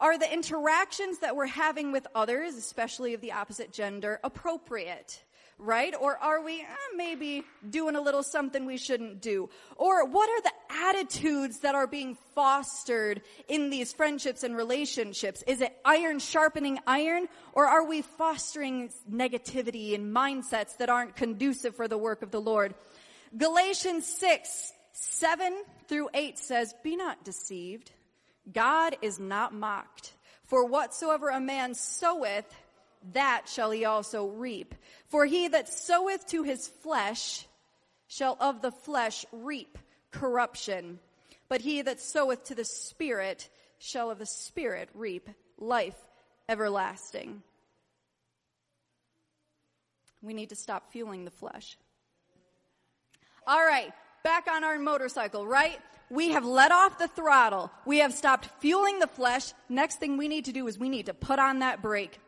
Are 0.00 0.16
the 0.16 0.32
interactions 0.32 1.18
that 1.18 1.36
we're 1.36 1.46
having 1.46 1.92
with 1.92 2.06
others, 2.14 2.54
especially 2.54 3.12
of 3.12 3.20
the 3.20 3.32
opposite 3.32 3.70
gender, 3.70 4.18
appropriate? 4.24 5.22
Right? 5.58 5.94
Or 6.00 6.16
are 6.16 6.42
we 6.42 6.62
eh, 6.62 6.66
maybe 6.96 7.42
doing 7.68 7.94
a 7.94 8.00
little 8.00 8.22
something 8.22 8.64
we 8.64 8.78
shouldn't 8.78 9.20
do? 9.20 9.50
Or 9.76 10.06
what 10.06 10.30
are 10.30 10.40
the 10.40 10.52
attitudes 10.88 11.58
that 11.58 11.74
are 11.74 11.86
being 11.86 12.16
fostered 12.34 13.20
in 13.46 13.68
these 13.68 13.92
friendships 13.92 14.42
and 14.42 14.56
relationships? 14.56 15.44
Is 15.46 15.60
it 15.60 15.76
iron 15.84 16.18
sharpening 16.18 16.78
iron? 16.86 17.28
Or 17.52 17.66
are 17.66 17.84
we 17.84 18.00
fostering 18.00 18.90
negativity 19.10 19.94
and 19.94 20.16
mindsets 20.16 20.78
that 20.78 20.88
aren't 20.88 21.14
conducive 21.14 21.76
for 21.76 21.88
the 21.88 21.98
work 21.98 22.22
of 22.22 22.30
the 22.30 22.40
Lord? 22.40 22.74
Galatians 23.36 24.06
6, 24.06 24.72
7 24.92 25.62
through 25.88 26.08
8 26.14 26.38
says, 26.38 26.74
Be 26.82 26.96
not 26.96 27.22
deceived. 27.22 27.92
God 28.52 28.96
is 29.02 29.18
not 29.18 29.54
mocked. 29.54 30.12
For 30.44 30.64
whatsoever 30.64 31.28
a 31.28 31.40
man 31.40 31.74
soweth, 31.74 32.52
that 33.12 33.48
shall 33.48 33.70
he 33.70 33.84
also 33.84 34.26
reap. 34.26 34.74
For 35.08 35.24
he 35.24 35.48
that 35.48 35.68
soweth 35.68 36.26
to 36.28 36.42
his 36.42 36.66
flesh 36.68 37.46
shall 38.08 38.36
of 38.40 38.60
the 38.60 38.72
flesh 38.72 39.24
reap 39.32 39.78
corruption. 40.10 40.98
But 41.48 41.60
he 41.60 41.82
that 41.82 42.00
soweth 42.00 42.44
to 42.44 42.54
the 42.54 42.64
Spirit 42.64 43.48
shall 43.78 44.10
of 44.10 44.18
the 44.18 44.26
Spirit 44.26 44.88
reap 44.94 45.28
life 45.58 45.96
everlasting. 46.48 47.42
We 50.22 50.34
need 50.34 50.50
to 50.50 50.56
stop 50.56 50.92
fueling 50.92 51.24
the 51.24 51.30
flesh. 51.30 51.78
All 53.46 53.64
right, 53.64 53.92
back 54.22 54.46
on 54.50 54.64
our 54.64 54.78
motorcycle, 54.78 55.46
right? 55.46 55.78
we 56.10 56.32
have 56.32 56.44
let 56.44 56.72
off 56.72 56.98
the 56.98 57.08
throttle. 57.08 57.70
We 57.86 57.98
have 57.98 58.12
stopped 58.12 58.48
fueling 58.58 58.98
the 58.98 59.06
flesh. 59.06 59.52
Next 59.68 60.00
thing 60.00 60.16
we 60.16 60.26
need 60.26 60.46
to 60.46 60.52
do 60.52 60.66
is 60.66 60.76
we 60.76 60.88
need 60.88 61.06
to 61.06 61.14
put 61.14 61.38
on 61.38 61.60
that 61.60 61.80
brake. 61.80 62.18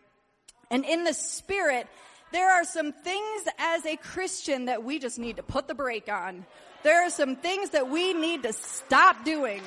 And 0.70 0.84
in 0.84 1.04
the 1.04 1.12
spirit, 1.12 1.88
there 2.30 2.50
are 2.50 2.64
some 2.64 2.92
things 2.92 3.42
as 3.58 3.84
a 3.84 3.96
Christian 3.96 4.66
that 4.66 4.84
we 4.84 5.00
just 5.00 5.18
need 5.18 5.36
to 5.36 5.42
put 5.42 5.66
the 5.66 5.74
brake 5.74 6.10
on. 6.10 6.46
There 6.84 7.04
are 7.04 7.10
some 7.10 7.36
things 7.36 7.70
that 7.70 7.90
we 7.90 8.14
need 8.14 8.44
to 8.44 8.52
stop 8.52 9.24
doing. 9.24 9.62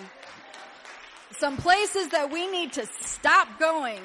Some 1.37 1.57
places 1.57 2.09
that 2.09 2.31
we 2.31 2.47
need 2.47 2.73
to 2.73 2.85
stop 3.01 3.59
going. 3.59 3.99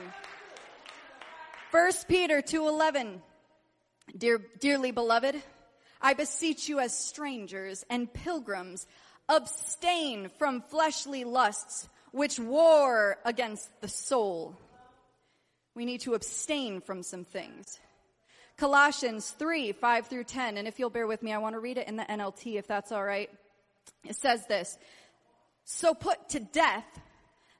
First 1.71 2.09
Peter 2.09 2.43
2:11 2.43 3.23
Dear 4.19 4.41
dearly 4.59 4.91
beloved, 4.91 5.41
I 6.01 6.15
beseech 6.15 6.69
you 6.69 6.79
as 6.81 6.97
strangers 6.97 7.85
and 7.91 8.13
pilgrims 8.13 8.87
Abstain 9.31 10.29
from 10.39 10.61
fleshly 10.61 11.23
lusts 11.23 11.89
which 12.11 12.41
war 12.41 13.17
against 13.25 13.69
the 13.81 13.87
soul. 13.87 14.57
We 15.77 15.85
need 15.85 16.01
to 16.01 16.15
abstain 16.15 16.81
from 16.81 17.05
some 17.05 17.25
things. 17.25 17.79
Colossians 18.57 19.31
3, 19.31 19.71
5 19.71 20.07
through 20.09 20.25
10. 20.25 20.59
And 20.59 20.67
if 20.67 20.81
you'll 20.81 20.91
bear 20.91 21.07
with 21.07 21.23
me, 21.23 21.33
I 21.33 21.39
want 21.39 21.55
to 21.55 21.61
read 21.61 21.79
it 21.79 21.87
in 21.87 21.95
the 21.95 22.03
NLT 22.03 22.59
if 22.59 22.67
that's 22.67 22.91
all 22.91 23.05
right. 23.05 23.31
It 24.05 24.17
says 24.17 24.45
this. 24.49 24.77
So 25.65 25.95
put 25.95 26.31
to 26.31 26.41
death 26.41 26.85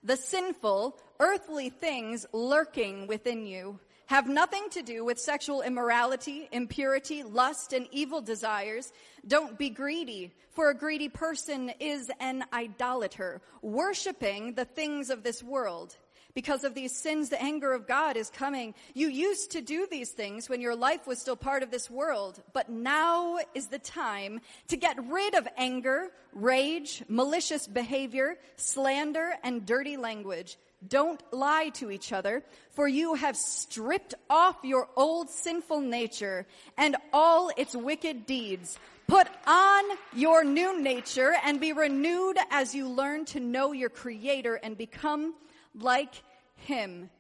the 0.03 0.17
sinful, 0.17 0.99
earthly 1.21 1.71
things 1.71 2.27
lurking 2.33 3.07
within 3.07 3.47
you 3.47 3.79
have 4.11 4.29
nothing 4.29 4.69
to 4.69 4.83
do 4.83 5.05
with 5.05 5.21
sexual 5.21 5.63
immorality, 5.63 6.49
impurity, 6.51 7.23
lust, 7.23 7.73
and 7.73 7.87
evil 7.93 8.21
desires. 8.21 8.93
Don't 9.25 9.57
be 9.57 9.71
greedy, 9.71 10.35
for 10.51 10.69
a 10.69 10.75
greedy 10.75 11.09
person 11.09 11.71
is 11.79 12.11
an 12.19 12.45
idolater, 12.53 13.41
worshiping 13.63 14.55
the 14.55 14.65
things 14.65 15.11
of 15.11 15.23
this 15.23 15.45
world. 15.45 15.95
Because 16.35 16.65
of 16.65 16.75
these 16.75 16.97
sins, 16.97 17.29
the 17.29 17.41
anger 17.41 17.73
of 17.73 17.87
God 17.87 18.17
is 18.17 18.31
coming. 18.31 18.75
You 18.95 19.07
used 19.07 19.53
to 19.53 19.61
do 19.61 19.87
these 19.89 20.11
things 20.11 20.49
when 20.49 20.61
your 20.61 20.75
life 20.75 21.07
was 21.07 21.21
still 21.21 21.37
part 21.37 21.63
of 21.63 21.71
this 21.71 21.89
world, 21.89 22.43
but 22.53 22.69
now 22.69 23.39
is 23.55 23.69
the 23.69 23.79
time 23.79 24.41
to 24.69 24.77
get 24.77 24.97
rid 25.07 25.37
of 25.37 25.47
anger, 25.57 26.09
rage, 26.33 27.05
malicious 27.09 27.69
behavior, 27.69 28.39
slander, 28.57 29.35
and 29.45 29.65
dirty 29.65 29.97
language. 29.97 30.59
Don't 30.87 31.23
lie 31.31 31.69
to 31.75 31.91
each 31.91 32.13
other, 32.13 32.43
for 32.71 32.89
you 32.89 33.15
have 33.15 33.37
stripped 33.37 34.15
off 34.31 34.57
your 34.63 34.89
old 34.97 35.29
sinful 35.29 35.81
nature 35.81 36.47
and 36.79 36.97
all 37.13 37.51
its 37.57 37.77
wicked 37.77 38.25
deeds. 38.25 38.79
Put 39.07 39.29
on 39.47 39.85
your 40.15 40.43
new 40.43 40.81
nature 40.81 41.35
and 41.45 41.61
be 41.61 41.73
renewed 41.73 42.39
as 42.51 42.75
you 42.75 42.89
learn 42.89 43.25
to 43.27 43.41
know 43.41 43.73
your 43.73 43.91
creator 43.91 44.55
and 44.55 44.79
become 44.79 45.35
like 45.75 46.15
him. 46.57 47.11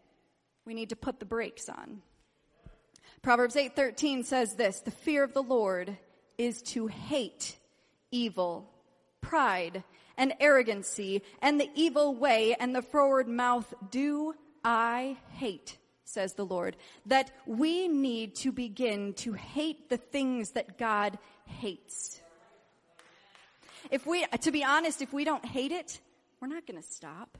We 0.64 0.72
need 0.72 0.90
to 0.90 0.96
put 0.96 1.18
the 1.18 1.26
brakes 1.26 1.68
on. 1.68 2.00
Proverbs 3.22 3.56
8:13 3.56 4.24
says 4.24 4.54
this, 4.54 4.80
the 4.80 4.90
fear 4.90 5.22
of 5.22 5.34
the 5.34 5.42
Lord 5.42 5.98
is 6.38 6.62
to 6.62 6.86
hate 6.86 7.58
evil, 8.10 8.70
pride, 9.20 9.84
and 10.20 10.34
arrogancy 10.38 11.22
and 11.40 11.58
the 11.58 11.70
evil 11.74 12.14
way 12.14 12.54
and 12.60 12.76
the 12.76 12.82
froward 12.82 13.26
mouth 13.26 13.72
do 13.90 14.34
I 14.62 15.16
hate, 15.32 15.78
says 16.04 16.34
the 16.34 16.44
Lord, 16.44 16.76
that 17.06 17.30
we 17.46 17.88
need 17.88 18.34
to 18.36 18.52
begin 18.52 19.14
to 19.14 19.32
hate 19.32 19.88
the 19.88 19.96
things 19.96 20.50
that 20.50 20.76
God 20.76 21.18
hates. 21.46 22.20
If 23.90 24.06
we, 24.06 24.26
to 24.26 24.52
be 24.52 24.62
honest, 24.62 25.00
if 25.00 25.10
we 25.14 25.24
don't 25.24 25.44
hate 25.44 25.72
it, 25.72 25.98
we're 26.38 26.48
not 26.48 26.66
going 26.66 26.80
to 26.80 26.86
stop. 26.86 27.38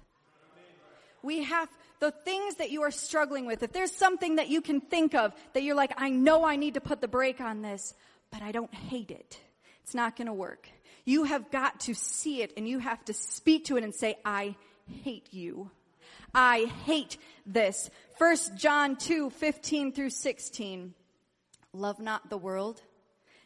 We 1.22 1.42
have 1.42 1.68
the 2.00 2.10
things 2.10 2.54
that 2.54 2.70
you 2.70 2.80
are 2.80 2.90
struggling 2.90 3.44
with. 3.44 3.62
If 3.62 3.72
there's 3.74 3.92
something 3.92 4.36
that 4.36 4.48
you 4.48 4.62
can 4.62 4.80
think 4.80 5.14
of 5.14 5.34
that 5.52 5.62
you're 5.62 5.76
like, 5.76 5.92
I 5.98 6.08
know 6.08 6.46
I 6.46 6.56
need 6.56 6.74
to 6.74 6.80
put 6.80 7.02
the 7.02 7.08
brake 7.08 7.42
on 7.42 7.60
this, 7.60 7.92
but 8.30 8.40
I 8.40 8.52
don't 8.52 8.72
hate 8.72 9.10
it. 9.10 9.38
It's 9.82 9.94
not 9.94 10.16
going 10.16 10.28
to 10.28 10.32
work. 10.32 10.70
You 11.04 11.24
have 11.24 11.50
got 11.50 11.80
to 11.80 11.94
see 11.94 12.42
it 12.42 12.52
and 12.56 12.68
you 12.68 12.78
have 12.78 13.04
to 13.06 13.14
speak 13.14 13.66
to 13.66 13.76
it 13.76 13.84
and 13.84 13.94
say, 13.94 14.18
I 14.24 14.56
hate 14.86 15.28
you. 15.32 15.70
I 16.34 16.66
hate 16.84 17.16
this. 17.46 17.90
First 18.18 18.56
John 18.56 18.96
2, 18.96 19.30
15 19.30 19.92
through 19.92 20.10
16. 20.10 20.94
Love 21.72 22.00
not 22.00 22.28
the 22.30 22.38
world, 22.38 22.82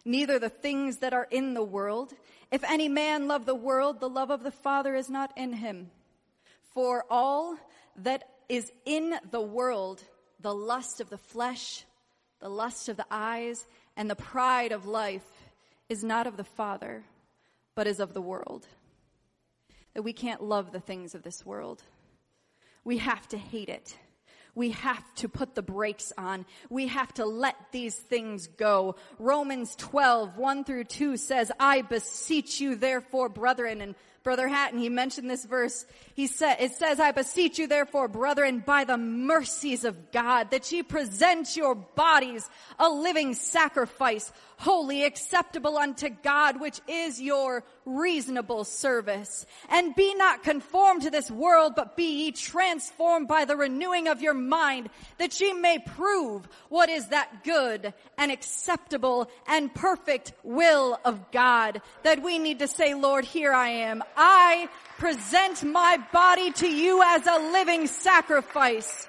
neither 0.04 0.38
the 0.38 0.48
things 0.48 0.98
that 0.98 1.12
are 1.12 1.28
in 1.30 1.54
the 1.54 1.62
world. 1.62 2.14
If 2.50 2.64
any 2.64 2.88
man 2.88 3.28
love 3.28 3.46
the 3.46 3.54
world, 3.54 4.00
the 4.00 4.08
love 4.08 4.30
of 4.30 4.42
the 4.42 4.50
Father 4.50 4.94
is 4.94 5.10
not 5.10 5.32
in 5.36 5.52
him. 5.52 5.90
For 6.72 7.04
all 7.10 7.56
that 7.96 8.24
is 8.48 8.72
in 8.84 9.14
the 9.30 9.40
world, 9.40 10.02
the 10.40 10.54
lust 10.54 11.00
of 11.00 11.10
the 11.10 11.18
flesh, 11.18 11.84
the 12.40 12.48
lust 12.48 12.88
of 12.88 12.96
the 12.96 13.06
eyes, 13.10 13.66
and 13.96 14.10
the 14.10 14.16
pride 14.16 14.72
of 14.72 14.86
life 14.86 15.22
is 15.88 16.02
not 16.02 16.26
of 16.26 16.36
the 16.36 16.44
Father, 16.44 17.04
but 17.74 17.86
is 17.86 18.00
of 18.00 18.14
the 18.14 18.22
world. 18.22 18.66
That 19.94 20.02
we 20.02 20.12
can't 20.12 20.42
love 20.42 20.72
the 20.72 20.80
things 20.80 21.14
of 21.14 21.22
this 21.22 21.44
world. 21.44 21.82
We 22.84 22.98
have 22.98 23.26
to 23.28 23.38
hate 23.38 23.68
it. 23.68 23.96
We 24.54 24.70
have 24.70 25.02
to 25.16 25.28
put 25.28 25.54
the 25.54 25.62
brakes 25.62 26.12
on. 26.16 26.46
We 26.70 26.86
have 26.86 27.12
to 27.14 27.24
let 27.24 27.56
these 27.72 27.96
things 27.96 28.46
go. 28.46 28.96
Romans 29.18 29.74
12, 29.76 30.36
1 30.36 30.64
through 30.64 30.84
2 30.84 31.16
says, 31.16 31.50
I 31.58 31.82
beseech 31.82 32.60
you 32.60 32.76
therefore, 32.76 33.28
brethren, 33.28 33.80
and 33.80 33.96
Brother 34.24 34.48
Hatton, 34.48 34.78
he 34.78 34.88
mentioned 34.88 35.28
this 35.28 35.44
verse. 35.44 35.84
He 36.14 36.28
said, 36.28 36.56
it 36.58 36.72
says, 36.72 36.98
I 36.98 37.12
beseech 37.12 37.58
you 37.58 37.66
therefore, 37.66 38.08
brethren, 38.08 38.62
by 38.64 38.84
the 38.84 38.96
mercies 38.96 39.84
of 39.84 40.12
God, 40.12 40.50
that 40.50 40.72
ye 40.72 40.82
present 40.82 41.54
your 41.56 41.74
bodies 41.74 42.48
a 42.78 42.88
living 42.88 43.34
sacrifice, 43.34 44.32
holy, 44.56 45.04
acceptable 45.04 45.76
unto 45.76 46.08
God, 46.08 46.58
which 46.58 46.80
is 46.88 47.20
your 47.20 47.64
reasonable 47.84 48.64
service. 48.64 49.44
And 49.68 49.94
be 49.94 50.14
not 50.14 50.42
conformed 50.42 51.02
to 51.02 51.10
this 51.10 51.30
world, 51.30 51.74
but 51.76 51.94
be 51.94 52.24
ye 52.24 52.32
transformed 52.32 53.28
by 53.28 53.44
the 53.44 53.56
renewing 53.56 54.08
of 54.08 54.22
your 54.22 54.32
mind, 54.32 54.88
that 55.18 55.38
ye 55.38 55.52
may 55.52 55.78
prove 55.80 56.48
what 56.70 56.88
is 56.88 57.08
that 57.08 57.44
good 57.44 57.92
and 58.16 58.32
acceptable 58.32 59.28
and 59.46 59.74
perfect 59.74 60.32
will 60.42 60.98
of 61.04 61.30
God. 61.30 61.82
That 62.04 62.22
we 62.22 62.38
need 62.38 62.60
to 62.60 62.68
say, 62.68 62.94
Lord, 62.94 63.26
here 63.26 63.52
I 63.52 63.68
am. 63.68 64.02
I 64.16 64.68
present 64.98 65.64
my 65.64 65.98
body 66.12 66.52
to 66.52 66.68
you 66.68 67.02
as 67.02 67.26
a 67.26 67.52
living 67.52 67.86
sacrifice. 67.86 69.08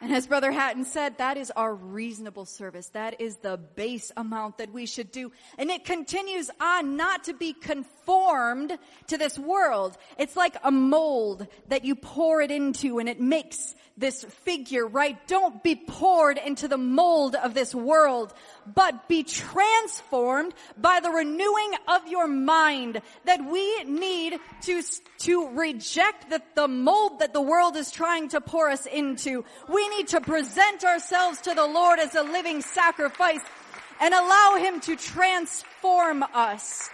And 0.00 0.12
as 0.12 0.28
Brother 0.28 0.52
Hatton 0.52 0.84
said, 0.84 1.18
that 1.18 1.36
is 1.36 1.50
our 1.50 1.74
reasonable 1.74 2.44
service. 2.44 2.86
That 2.90 3.20
is 3.20 3.36
the 3.36 3.56
base 3.56 4.12
amount 4.16 4.58
that 4.58 4.72
we 4.72 4.86
should 4.86 5.10
do. 5.10 5.32
And 5.58 5.70
it 5.70 5.84
continues 5.84 6.50
on 6.60 6.96
not 6.96 7.24
to 7.24 7.32
be 7.32 7.52
conformed 7.52 8.78
to 9.08 9.18
this 9.18 9.36
world. 9.36 9.98
It's 10.16 10.36
like 10.36 10.56
a 10.62 10.70
mold 10.70 11.48
that 11.68 11.84
you 11.84 11.96
pour 11.96 12.40
it 12.40 12.52
into 12.52 13.00
and 13.00 13.08
it 13.08 13.20
makes 13.20 13.74
this 13.98 14.22
figure, 14.22 14.86
right? 14.86 15.18
Don't 15.26 15.62
be 15.62 15.74
poured 15.74 16.38
into 16.38 16.68
the 16.68 16.78
mold 16.78 17.34
of 17.34 17.52
this 17.52 17.74
world, 17.74 18.32
but 18.72 19.08
be 19.08 19.24
transformed 19.24 20.54
by 20.76 21.00
the 21.00 21.10
renewing 21.10 21.72
of 21.88 22.06
your 22.06 22.28
mind 22.28 23.02
that 23.24 23.44
we 23.44 23.82
need 23.84 24.38
to, 24.62 24.82
to 25.18 25.48
reject 25.48 26.30
the, 26.30 26.40
the 26.54 26.68
mold 26.68 27.18
that 27.18 27.32
the 27.32 27.42
world 27.42 27.76
is 27.76 27.90
trying 27.90 28.28
to 28.28 28.40
pour 28.40 28.70
us 28.70 28.86
into. 28.86 29.44
We 29.68 29.87
need 29.96 30.08
to 30.08 30.20
present 30.20 30.84
ourselves 30.84 31.40
to 31.42 31.54
the 31.54 31.66
Lord 31.66 31.98
as 31.98 32.14
a 32.14 32.22
living 32.22 32.62
sacrifice 32.62 33.40
and 34.00 34.14
allow 34.14 34.56
Him 34.58 34.80
to 34.82 34.96
transform 34.96 36.22
us. 36.22 36.88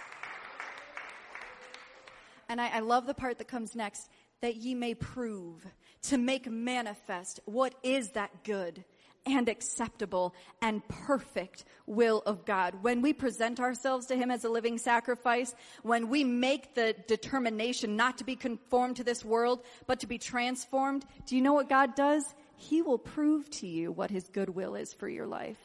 And 2.49 2.61
I, 2.61 2.77
I 2.77 2.79
love 2.79 3.07
the 3.07 3.13
part 3.13 3.37
that 3.39 3.47
comes 3.47 3.75
next, 3.75 4.09
that 4.41 4.55
ye 4.55 4.75
may 4.75 4.93
prove 4.93 5.65
to 6.03 6.17
make 6.17 6.49
manifest 6.49 7.39
what 7.45 7.73
is 7.83 8.11
that 8.11 8.43
good 8.43 8.83
and 9.25 9.49
acceptable 9.49 10.35
and 10.61 10.87
perfect 10.87 11.65
will 11.87 12.21
of 12.27 12.45
God. 12.45 12.75
When 12.83 13.01
we 13.01 13.11
present 13.11 13.59
ourselves 13.59 14.05
to 14.07 14.15
Him 14.15 14.29
as 14.29 14.43
a 14.43 14.49
living 14.49 14.77
sacrifice, 14.77 15.55
when 15.81 16.09
we 16.09 16.23
make 16.23 16.75
the 16.75 16.95
determination 17.07 17.95
not 17.95 18.19
to 18.19 18.23
be 18.23 18.35
conformed 18.35 18.97
to 18.97 19.03
this 19.03 19.25
world, 19.25 19.61
but 19.87 19.99
to 20.01 20.07
be 20.07 20.19
transformed, 20.19 21.05
do 21.25 21.35
you 21.35 21.41
know 21.41 21.53
what 21.53 21.69
God 21.69 21.95
does? 21.95 22.35
He 22.57 22.81
will 22.81 22.97
prove 22.97 23.49
to 23.51 23.67
you 23.67 23.91
what 23.91 24.11
His 24.11 24.27
good 24.29 24.49
will 24.49 24.75
is 24.75 24.93
for 24.93 25.07
your 25.07 25.27
life. 25.27 25.57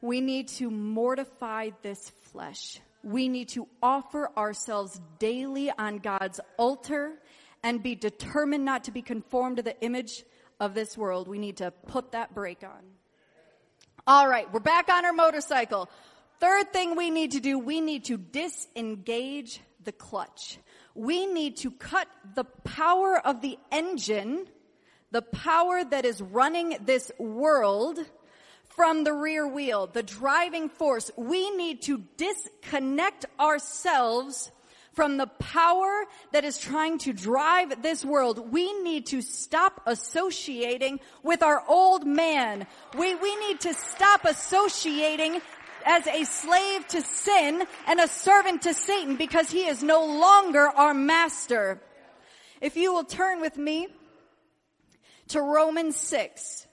We 0.00 0.20
need 0.20 0.48
to 0.48 0.70
mortify 0.70 1.70
this 1.82 2.10
flesh. 2.32 2.80
We 3.02 3.28
need 3.28 3.50
to 3.50 3.66
offer 3.82 4.30
ourselves 4.36 5.00
daily 5.18 5.70
on 5.70 5.98
God's 5.98 6.40
altar 6.56 7.12
and 7.62 7.82
be 7.82 7.94
determined 7.94 8.64
not 8.64 8.84
to 8.84 8.90
be 8.90 9.02
conformed 9.02 9.56
to 9.56 9.62
the 9.62 9.80
image 9.80 10.24
of 10.60 10.74
this 10.74 10.96
world, 10.96 11.28
we 11.28 11.38
need 11.38 11.58
to 11.58 11.70
put 11.70 12.12
that 12.12 12.34
brake 12.34 12.62
on. 12.62 12.82
All 14.06 14.28
right, 14.28 14.50
we're 14.52 14.60
back 14.60 14.88
on 14.88 15.04
our 15.04 15.12
motorcycle. 15.12 15.88
Third 16.40 16.72
thing 16.72 16.96
we 16.96 17.10
need 17.10 17.32
to 17.32 17.40
do, 17.40 17.58
we 17.58 17.80
need 17.80 18.04
to 18.04 18.16
disengage 18.16 19.60
the 19.82 19.92
clutch. 19.92 20.58
We 20.94 21.26
need 21.26 21.56
to 21.58 21.70
cut 21.70 22.06
the 22.34 22.44
power 22.44 23.18
of 23.18 23.40
the 23.40 23.58
engine, 23.72 24.46
the 25.14 25.22
power 25.22 25.84
that 25.84 26.04
is 26.04 26.20
running 26.20 26.76
this 26.86 27.12
world 27.18 28.00
from 28.70 29.04
the 29.04 29.12
rear 29.12 29.46
wheel, 29.46 29.86
the 29.86 30.02
driving 30.02 30.68
force. 30.68 31.08
We 31.16 31.50
need 31.50 31.82
to 31.82 32.02
disconnect 32.16 33.24
ourselves 33.38 34.50
from 34.92 35.16
the 35.16 35.28
power 35.28 36.06
that 36.32 36.44
is 36.44 36.58
trying 36.58 36.98
to 36.98 37.12
drive 37.12 37.80
this 37.80 38.04
world. 38.04 38.50
We 38.50 38.72
need 38.82 39.06
to 39.06 39.22
stop 39.22 39.82
associating 39.86 40.98
with 41.22 41.44
our 41.44 41.62
old 41.68 42.04
man. 42.04 42.66
We, 42.98 43.14
we 43.14 43.36
need 43.36 43.60
to 43.60 43.74
stop 43.74 44.24
associating 44.24 45.40
as 45.86 46.08
a 46.08 46.24
slave 46.24 46.88
to 46.88 47.02
sin 47.02 47.62
and 47.86 48.00
a 48.00 48.08
servant 48.08 48.62
to 48.62 48.74
Satan 48.74 49.14
because 49.14 49.48
he 49.48 49.68
is 49.68 49.80
no 49.80 50.04
longer 50.04 50.66
our 50.66 50.92
master. 50.92 51.80
If 52.60 52.76
you 52.76 52.92
will 52.92 53.04
turn 53.04 53.40
with 53.40 53.56
me 53.56 53.86
to 55.28 55.40
Romans 55.40 55.96
6, 55.96 56.66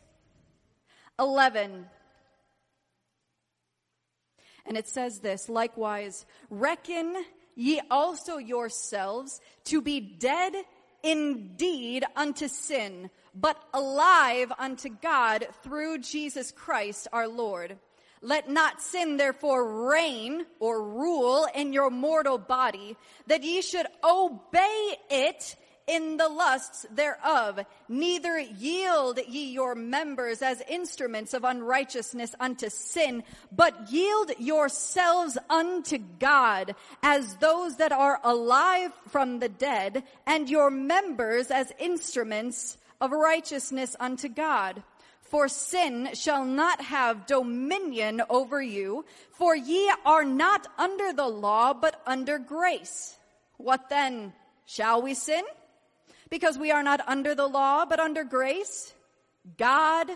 11. 1.20 1.86
And 4.66 4.78
it 4.78 4.88
says 4.88 5.20
this, 5.20 5.50
likewise, 5.50 6.26
reckon 6.50 7.16
ye 7.56 7.82
also 7.90 8.38
yourselves 8.38 9.42
to 9.66 9.82
be 9.82 10.00
dead 10.00 10.54
indeed 11.04 12.06
unto 12.16 12.48
sin, 12.48 13.10
but 13.34 13.58
alive 13.74 14.52
unto 14.58 14.90
God 14.90 15.48
through 15.64 16.00
Jesus 16.00 16.52
Christ 16.52 17.08
our 17.12 17.28
Lord. 17.28 17.78
Let 18.22 18.50
not 18.50 18.82
sin 18.82 19.18
therefore 19.18 19.90
reign 19.90 20.46
or 20.60 20.84
rule 20.84 21.48
in 21.56 21.74
your 21.74 21.90
mortal 21.90 22.38
body, 22.38 22.96
that 23.26 23.44
ye 23.44 23.62
should 23.64 23.88
obey 24.04 24.96
it 25.10 25.56
in 25.88 26.17
the 26.17 26.30
lusts 26.30 26.86
thereof. 26.94 27.60
Neither 27.88 28.39
yield 28.39 29.20
ye 29.28 29.52
your 29.52 29.76
members 29.76 30.41
as 30.41 30.62
instruments 30.70 31.34
of 31.34 31.44
unrighteousness 31.44 32.36
unto 32.39 32.70
sin, 32.70 33.24
but 33.52 33.91
yield 33.91 34.32
yourselves 34.38 35.38
unto 35.50 35.98
God 36.20 36.76
as 37.04 37.36
those 37.38 37.78
that 37.78 37.91
are 37.91 38.20
alive 38.24 38.91
from 39.10 39.39
the 39.39 39.50
dead, 39.50 40.04
and 40.26 40.50
your 40.50 40.70
members 40.70 41.52
as 41.52 41.72
instruments 41.80 42.78
of 43.00 43.12
righteousness 43.12 43.96
unto 44.00 44.30
God. 44.30 44.84
For 45.22 45.48
sin 45.48 46.10
shall 46.13 46.44
not 46.44 46.82
have 46.82 47.26
dominion 47.26 48.22
over 48.30 48.62
you, 48.62 49.06
for 49.32 49.56
ye 49.56 49.89
are 50.06 50.26
not 50.26 50.67
under 50.78 51.13
the 51.13 51.28
law, 51.28 51.74
but 51.74 52.02
under 52.06 52.38
grace. 52.38 53.17
What 53.56 53.89
then? 53.89 54.34
Shall 54.65 55.02
we 55.02 55.13
sin? 55.13 55.44
Because 56.32 56.58
we 56.58 56.72
are 56.72 56.82
not 56.82 57.08
under 57.08 57.36
the 57.36 57.46
law, 57.46 57.86
but 57.86 58.00
under 58.00 58.24
grace? 58.24 58.94
God 59.58 60.10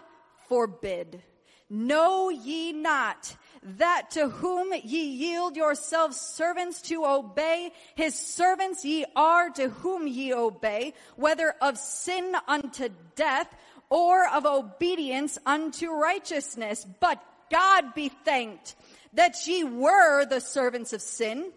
forbid. 0.50 1.22
Know 1.70 2.30
ye 2.30 2.72
not 2.72 3.36
that 3.64 4.12
to 4.12 4.30
whom 4.30 4.72
ye 4.84 5.04
yield 5.04 5.56
yourselves 5.58 6.18
servants 6.18 6.82
to 6.84 7.06
obey, 7.06 7.72
his 7.96 8.18
servants 8.18 8.86
ye 8.86 9.06
are 9.16 9.50
to 9.52 9.70
whom 9.70 10.08
ye 10.08 10.34
obey, 10.34 10.94
whether 11.16 11.56
of 11.62 11.78
sin 11.78 12.36
unto 12.48 12.90
death 13.16 13.54
or 13.90 14.28
of 14.30 14.46
obedience 14.46 15.38
unto 15.46 15.90
righteousness. 15.90 16.86
But 17.00 17.22
God 17.52 17.96
be 17.96 18.10
thanked 18.10 18.76
that 19.14 19.36
ye 19.48 19.64
were 19.64 20.26
the 20.26 20.42
servants 20.42 20.94
of 20.94 21.02
sin, 21.02 21.52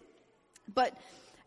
but 0.73 0.97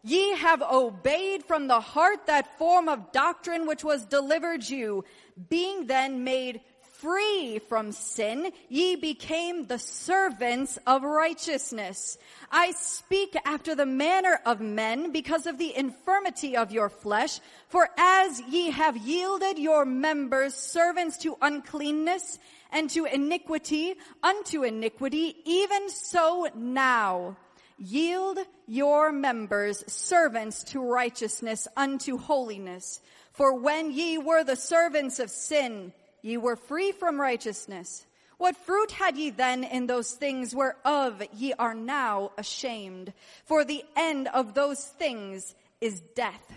ye 0.03 0.37
have 0.37 0.63
obeyed 0.63 1.45
from 1.45 1.69
the 1.69 1.81
heart 1.81 2.27
that 2.27 2.59
form 2.59 2.89
of 2.89 3.13
doctrine 3.13 3.67
which 3.67 3.85
was 3.85 4.05
delivered 4.05 4.69
you, 4.69 5.05
being 5.49 5.87
then 5.87 6.25
made 6.25 6.61
free 7.03 7.59
from 7.69 7.91
sin, 7.91 8.53
ye 8.69 8.95
became 8.95 9.67
the 9.67 9.79
servants 9.79 10.79
of 10.87 11.03
righteousness. 11.03 12.17
I 12.51 12.71
speak 12.73 13.37
after 13.45 13.75
the 13.75 13.87
manner 13.87 14.39
of 14.47 14.61
men 14.61 15.11
because 15.11 15.47
of 15.47 15.59
the 15.59 15.77
infirmity 15.77 16.57
of 16.57 16.71
your 16.71 16.89
flesh. 16.89 17.41
For 17.69 17.89
as 17.99 18.41
ye 18.43 18.71
have 18.71 18.97
yielded 18.97 19.59
your 19.59 19.85
members 19.85 20.55
servants 20.55 21.17
to 21.19 21.37
uncleanness 21.43 22.39
and 22.71 22.89
to 22.91 23.05
iniquity 23.05 23.95
unto 24.23 24.63
iniquity, 24.63 25.37
even 25.45 25.91
so 25.91 26.49
now 26.55 27.37
yield 27.83 28.39
your 28.67 29.13
members 29.13 29.85
servants 29.87 30.63
to 30.65 30.81
righteousness 30.81 31.67
unto 31.77 32.17
holiness. 32.17 33.01
For 33.33 33.59
when 33.59 33.91
ye 33.91 34.19
were 34.19 34.45
the 34.45 34.57
servants 34.57 35.19
of 35.19 35.31
sin, 35.31 35.93
Ye 36.23 36.37
were 36.37 36.57
free 36.57 36.93
from 36.93 37.21
righteousness. 37.21 38.07
What 38.39 38.57
fruit 38.57 38.93
had 38.93 39.17
ye 39.17 39.31
then 39.31 39.65
in 39.65 39.87
those 39.87 40.13
things 40.13 40.55
whereof 40.55 41.23
ye 41.35 41.53
are 41.55 41.75
now 41.75 42.33
ashamed? 42.39 43.13
For 43.45 43.65
the 43.65 43.85
end 43.97 44.29
of 44.29 44.55
those 44.55 44.85
things 44.85 45.55
is 45.81 46.01
death. 46.15 46.53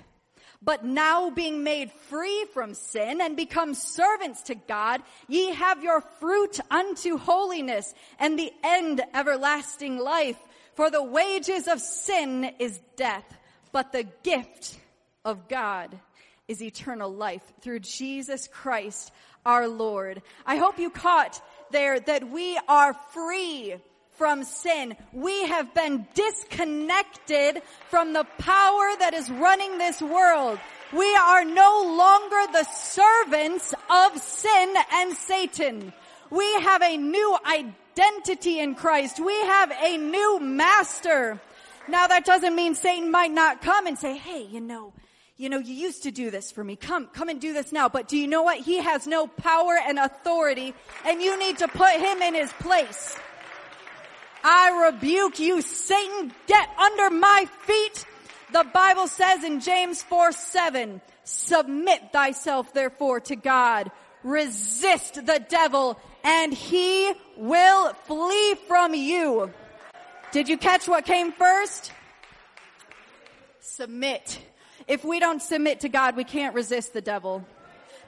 But 0.62 0.86
now 0.86 1.30
being 1.30 1.64
made 1.64 1.92
free 1.92 2.46
from 2.54 2.74
sin 2.74 3.22
and 3.22 3.36
become 3.36 3.74
servants 3.74 4.44
to 4.44 4.56
God, 4.56 5.02
ye 5.28 5.52
have 5.54 5.84
your 5.84 6.02
fruit 6.02 6.60
unto 6.72 7.18
holiness 7.18 7.94
and 8.20 8.38
the 8.38 8.52
end 8.64 9.02
everlasting 9.14 9.98
life. 9.98 10.40
For 10.76 10.92
the 10.92 11.04
wages 11.04 11.68
of 11.68 11.80
sin 11.80 12.52
is 12.60 12.80
death, 12.98 13.26
but 13.72 13.92
the 13.92 14.04
gift 14.24 14.78
of 15.24 15.48
God 15.48 15.98
is 16.48 16.62
eternal 16.62 17.12
life 17.12 17.42
through 17.62 17.80
Jesus 17.80 18.48
Christ 18.52 19.12
our 19.46 19.68
Lord. 19.68 20.22
I 20.46 20.58
hope 20.58 20.78
you 20.78 20.90
caught 20.90 21.42
there 21.72 22.00
that 22.00 22.30
we 22.30 22.60
are 22.68 22.94
free 23.12 23.76
from 24.18 24.44
sin. 24.44 24.96
We 25.14 25.46
have 25.48 25.74
been 25.74 26.08
disconnected 26.14 27.62
from 27.90 28.14
the 28.14 28.26
power 28.38 28.88
that 29.00 29.14
is 29.14 29.30
running 29.30 29.78
this 29.78 30.02
world. 30.02 30.60
We 30.94 31.16
are 31.16 31.46
no 31.46 31.96
longer 31.98 32.52
the 32.52 32.64
servants 32.64 33.74
of 33.90 34.22
sin 34.22 34.74
and 34.94 35.14
Satan. 35.14 35.94
We 36.30 36.54
have 36.62 36.82
a 36.82 36.98
new 36.98 37.38
identity 37.46 37.80
in 38.66 38.76
Christ. 38.76 39.20
We 39.20 39.34
have 39.34 39.72
a 39.72 39.98
new 39.98 40.40
master. 40.40 41.40
Now 41.88 42.08
that 42.08 42.26
doesn't 42.26 42.56
mean 42.56 42.76
Satan 42.76 43.12
might 43.12 43.32
not 43.32 43.62
come 43.62 43.88
and 43.88 43.98
say, 43.98 44.18
hey, 44.18 44.44
you 44.44 44.62
know, 44.62 44.94
you 45.38 45.50
know, 45.50 45.60
you 45.60 45.74
used 45.74 46.04
to 46.04 46.12
do 46.12 46.32
this 46.32 46.52
for 46.52 46.64
me. 46.64 46.76
Come, 46.76 47.08
come 47.08 47.30
and 47.30 47.42
do 47.42 47.54
this 47.54 47.72
now. 47.72 47.90
But 47.90 48.08
do 48.08 48.18
you 48.18 48.28
know 48.28 48.44
what? 48.44 48.58
He 48.58 48.78
has 48.78 49.06
no 49.06 49.28
power 49.28 49.78
and 49.78 50.00
authority 50.00 50.74
and 51.06 51.22
you 51.22 51.38
need 51.38 51.58
to 51.60 51.68
put 51.68 51.92
him 51.92 52.22
in 52.22 52.34
his 52.34 52.52
place. 52.54 53.16
I 54.44 54.92
rebuke 54.92 55.40
you, 55.40 55.62
Satan. 55.62 56.32
Get 56.48 56.70
under 56.78 57.10
my 57.10 57.48
feet. 57.64 58.06
The 58.54 58.64
Bible 58.64 59.08
says 59.08 59.44
in 59.44 59.60
James 59.60 60.02
4, 60.04 60.32
7, 60.32 61.02
submit 61.24 62.12
thyself 62.14 62.74
therefore 62.74 63.20
to 63.22 63.36
God. 63.36 63.92
Resist 64.24 65.26
the 65.26 65.44
devil 65.50 66.00
and 66.26 66.52
he 66.52 67.14
will 67.38 67.94
flee 67.94 68.56
from 68.68 68.96
you. 68.96 69.54
Did 70.32 70.50
you 70.50 70.58
catch 70.58 70.88
what 70.88 71.06
came 71.06 71.32
first? 71.32 71.92
Submit. 73.62 74.40
If 74.88 75.06
we 75.06 75.20
don't 75.20 75.42
submit 75.42 75.82
to 75.82 75.90
God, 75.90 76.16
we 76.16 76.24
can't 76.24 76.56
resist 76.56 76.94
the 76.94 77.02
devil. 77.02 77.46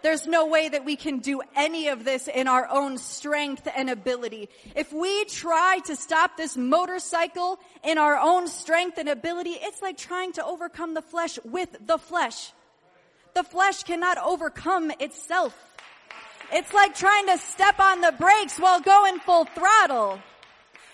There's 0.01 0.27
no 0.27 0.47
way 0.47 0.69
that 0.69 0.83
we 0.83 0.95
can 0.95 1.19
do 1.19 1.41
any 1.55 1.87
of 1.87 2.03
this 2.03 2.27
in 2.27 2.47
our 2.47 2.67
own 2.69 2.97
strength 2.97 3.67
and 3.75 3.89
ability. 3.89 4.49
If 4.75 4.91
we 4.91 5.25
try 5.25 5.79
to 5.85 5.95
stop 5.95 6.37
this 6.37 6.57
motorcycle 6.57 7.59
in 7.83 7.97
our 7.97 8.17
own 8.17 8.47
strength 8.47 8.97
and 8.97 9.09
ability, 9.09 9.57
it's 9.59 9.81
like 9.81 9.97
trying 9.97 10.33
to 10.33 10.45
overcome 10.45 10.93
the 10.93 11.01
flesh 11.01 11.39
with 11.43 11.69
the 11.85 11.97
flesh. 11.97 12.51
The 13.33 13.43
flesh 13.43 13.83
cannot 13.83 14.17
overcome 14.17 14.91
itself. 14.99 15.76
It's 16.51 16.73
like 16.73 16.95
trying 16.95 17.27
to 17.27 17.37
step 17.37 17.79
on 17.79 18.01
the 18.01 18.13
brakes 18.13 18.57
while 18.57 18.79
going 18.79 19.19
full 19.19 19.45
throttle. 19.45 20.19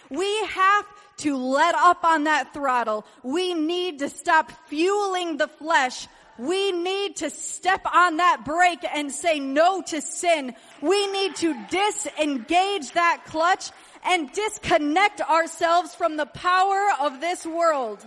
We 0.09 0.45
have 0.45 0.85
to 1.17 1.37
let 1.37 1.75
up 1.75 2.03
on 2.03 2.23
that 2.23 2.53
throttle. 2.53 3.05
We 3.21 3.53
need 3.53 3.99
to 3.99 4.09
stop 4.09 4.51
fueling 4.67 5.37
the 5.37 5.47
flesh. 5.47 6.07
We 6.39 6.71
need 6.71 7.17
to 7.17 7.29
step 7.29 7.85
on 7.85 8.17
that 8.17 8.43
brake 8.43 8.83
and 8.93 9.11
say 9.11 9.39
no 9.39 9.83
to 9.83 10.01
sin. 10.01 10.55
We 10.81 11.07
need 11.07 11.35
to 11.37 11.55
disengage 11.69 12.91
that 12.93 13.23
clutch 13.27 13.69
and 14.03 14.31
disconnect 14.31 15.21
ourselves 15.21 15.93
from 15.93 16.17
the 16.17 16.25
power 16.25 16.89
of 16.99 17.21
this 17.21 17.45
world. 17.45 18.03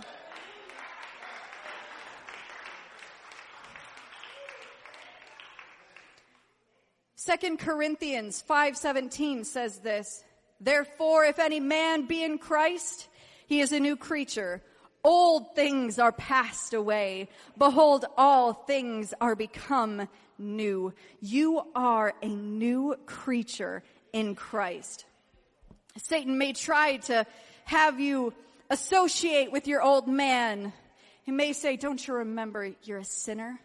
Second 7.27 7.59
Corinthians 7.59 8.41
5:17 8.49 9.43
says 9.45 9.79
this, 9.79 10.23
Therefore, 10.61 11.25
if 11.25 11.39
any 11.39 11.59
man 11.59 12.05
be 12.05 12.23
in 12.23 12.37
Christ, 12.37 13.09
he 13.47 13.59
is 13.59 13.73
a 13.73 13.81
new 13.81 13.97
creature. 13.97 14.61
Old 15.03 15.53
things 15.53 15.99
are 15.99 16.13
passed 16.13 16.73
away. 16.73 17.27
Behold, 17.57 18.05
all 18.15 18.53
things 18.53 19.13
are 19.19 19.35
become 19.35 20.07
new. 20.37 20.93
You 21.19 21.63
are 21.75 22.13
a 22.21 22.29
new 22.29 22.95
creature 23.05 23.83
in 24.13 24.33
Christ. 24.33 25.03
Satan 25.97 26.37
may 26.37 26.53
try 26.53 26.95
to 27.11 27.25
have 27.65 27.99
you 27.99 28.33
associate 28.69 29.51
with 29.51 29.67
your 29.67 29.81
old 29.81 30.07
man. 30.07 30.71
He 31.23 31.33
may 31.33 31.51
say, 31.51 31.75
don't 31.75 32.07
you 32.07 32.13
remember 32.13 32.71
you're 32.83 32.99
a 32.99 33.03
sinner? 33.03 33.59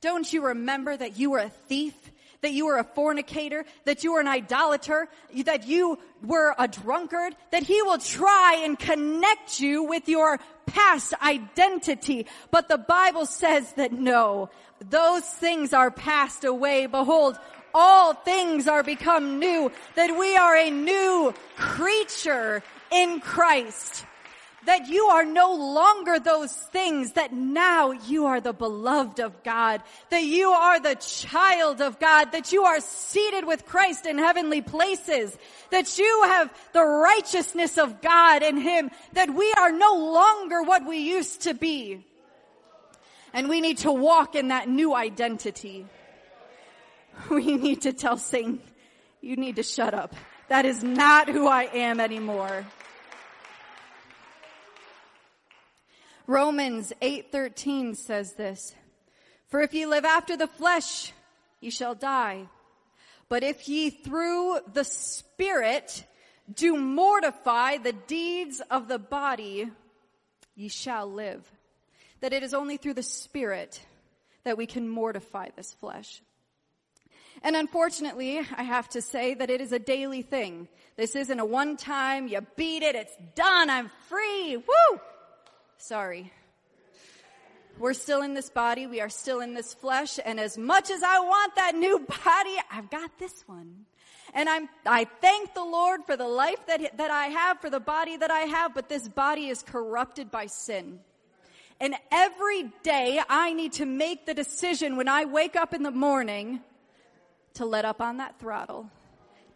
Don't 0.00 0.32
you 0.32 0.46
remember 0.46 0.96
that 0.96 1.18
you 1.18 1.30
were 1.30 1.40
a 1.40 1.48
thief? 1.48 1.96
That 2.40 2.52
you 2.52 2.66
were 2.66 2.78
a 2.78 2.84
fornicator, 2.84 3.64
that 3.84 4.04
you 4.04 4.12
were 4.12 4.20
an 4.20 4.28
idolater, 4.28 5.08
that 5.44 5.66
you 5.66 5.98
were 6.24 6.54
a 6.58 6.68
drunkard, 6.68 7.34
that 7.50 7.62
he 7.62 7.82
will 7.82 7.98
try 7.98 8.60
and 8.64 8.78
connect 8.78 9.60
you 9.60 9.84
with 9.84 10.08
your 10.08 10.38
past 10.66 11.14
identity. 11.22 12.26
But 12.50 12.68
the 12.68 12.78
Bible 12.78 13.26
says 13.26 13.72
that 13.74 13.92
no, 13.92 14.50
those 14.90 15.24
things 15.24 15.72
are 15.72 15.90
passed 15.90 16.44
away. 16.44 16.86
Behold, 16.86 17.38
all 17.74 18.14
things 18.14 18.68
are 18.68 18.82
become 18.82 19.38
new, 19.38 19.70
that 19.94 20.18
we 20.18 20.36
are 20.36 20.56
a 20.56 20.70
new 20.70 21.34
creature 21.56 22.62
in 22.90 23.20
Christ 23.20 24.04
that 24.66 24.88
you 24.88 25.04
are 25.06 25.24
no 25.24 25.54
longer 25.54 26.18
those 26.18 26.52
things, 26.52 27.12
that 27.12 27.32
now 27.32 27.92
you 27.92 28.26
are 28.26 28.40
the 28.40 28.52
beloved 28.52 29.20
of 29.20 29.42
God, 29.42 29.82
that 30.10 30.24
you 30.24 30.50
are 30.50 30.80
the 30.80 30.96
child 30.96 31.80
of 31.80 31.98
God, 31.98 32.32
that 32.32 32.52
you 32.52 32.64
are 32.64 32.80
seated 32.80 33.46
with 33.46 33.66
Christ 33.66 34.06
in 34.06 34.18
heavenly 34.18 34.60
places, 34.60 35.36
that 35.70 35.98
you 35.98 36.22
have 36.26 36.52
the 36.72 36.84
righteousness 36.84 37.78
of 37.78 38.00
God 38.00 38.42
in 38.42 38.56
Him, 38.56 38.90
that 39.12 39.32
we 39.32 39.52
are 39.52 39.72
no 39.72 39.94
longer 39.94 40.62
what 40.62 40.86
we 40.86 40.98
used 40.98 41.42
to 41.42 41.54
be. 41.54 42.04
And 43.32 43.48
we 43.48 43.60
need 43.60 43.78
to 43.78 43.92
walk 43.92 44.34
in 44.34 44.48
that 44.48 44.68
new 44.68 44.94
identity. 44.94 45.86
We 47.30 47.56
need 47.56 47.82
to 47.82 47.92
tell 47.92 48.16
Satan, 48.16 48.60
you 49.20 49.34
need 49.34 49.56
to 49.56 49.64
shut 49.64 49.92
up. 49.92 50.14
That 50.48 50.64
is 50.64 50.84
not 50.84 51.28
who 51.28 51.48
I 51.48 51.64
am 51.64 51.98
anymore. 51.98 52.64
Romans 56.28 56.92
8:13 57.00 57.96
says 57.96 58.34
this, 58.34 58.74
For 59.46 59.62
if 59.62 59.72
ye 59.72 59.86
live 59.86 60.04
after 60.04 60.36
the 60.36 60.46
flesh, 60.46 61.12
ye 61.58 61.70
shall 61.70 61.94
die. 61.94 62.48
But 63.30 63.42
if 63.42 63.66
ye 63.66 63.88
through 63.88 64.60
the 64.70 64.84
Spirit 64.84 66.04
do 66.52 66.76
mortify 66.76 67.78
the 67.78 67.94
deeds 67.94 68.60
of 68.70 68.88
the 68.88 68.98
body, 68.98 69.70
ye 70.54 70.68
shall 70.68 71.10
live. 71.10 71.50
That 72.20 72.34
it 72.34 72.42
is 72.42 72.52
only 72.52 72.76
through 72.76 72.94
the 72.94 73.02
Spirit 73.02 73.80
that 74.44 74.58
we 74.58 74.66
can 74.66 74.86
mortify 74.86 75.48
this 75.56 75.72
flesh. 75.72 76.20
And 77.42 77.56
unfortunately, 77.56 78.38
I 78.38 78.64
have 78.64 78.90
to 78.90 79.00
say 79.00 79.32
that 79.32 79.48
it 79.48 79.62
is 79.62 79.72
a 79.72 79.78
daily 79.78 80.20
thing. 80.20 80.68
This 80.96 81.16
isn't 81.16 81.40
a 81.40 81.44
one 81.46 81.78
time, 81.78 82.28
you 82.28 82.46
beat 82.56 82.82
it, 82.82 82.96
it's 82.96 83.16
done, 83.34 83.70
I'm 83.70 83.90
free, 84.08 84.56
woo! 84.58 85.00
Sorry. 85.78 86.32
We're 87.78 87.94
still 87.94 88.22
in 88.22 88.34
this 88.34 88.50
body, 88.50 88.88
we 88.88 89.00
are 89.00 89.08
still 89.08 89.40
in 89.40 89.54
this 89.54 89.72
flesh, 89.72 90.18
and 90.24 90.40
as 90.40 90.58
much 90.58 90.90
as 90.90 91.04
I 91.04 91.20
want 91.20 91.54
that 91.54 91.76
new 91.76 92.00
body, 92.24 92.56
I've 92.70 92.90
got 92.90 93.16
this 93.18 93.44
one. 93.46 93.86
And 94.34 94.48
I'm, 94.48 94.68
I 94.84 95.04
thank 95.04 95.54
the 95.54 95.64
Lord 95.64 96.00
for 96.04 96.16
the 96.16 96.26
life 96.26 96.58
that, 96.66 96.98
that 96.98 97.10
I 97.12 97.26
have, 97.26 97.60
for 97.60 97.70
the 97.70 97.80
body 97.80 98.16
that 98.16 98.30
I 98.30 98.40
have, 98.40 98.74
but 98.74 98.88
this 98.88 99.08
body 99.08 99.46
is 99.46 99.62
corrupted 99.62 100.32
by 100.32 100.46
sin. 100.46 100.98
And 101.80 101.94
every 102.10 102.72
day 102.82 103.20
I 103.28 103.52
need 103.52 103.74
to 103.74 103.86
make 103.86 104.26
the 104.26 104.34
decision 104.34 104.96
when 104.96 105.06
I 105.06 105.26
wake 105.26 105.54
up 105.54 105.72
in 105.72 105.84
the 105.84 105.92
morning 105.92 106.60
to 107.54 107.64
let 107.64 107.84
up 107.84 108.00
on 108.00 108.16
that 108.16 108.40
throttle. 108.40 108.90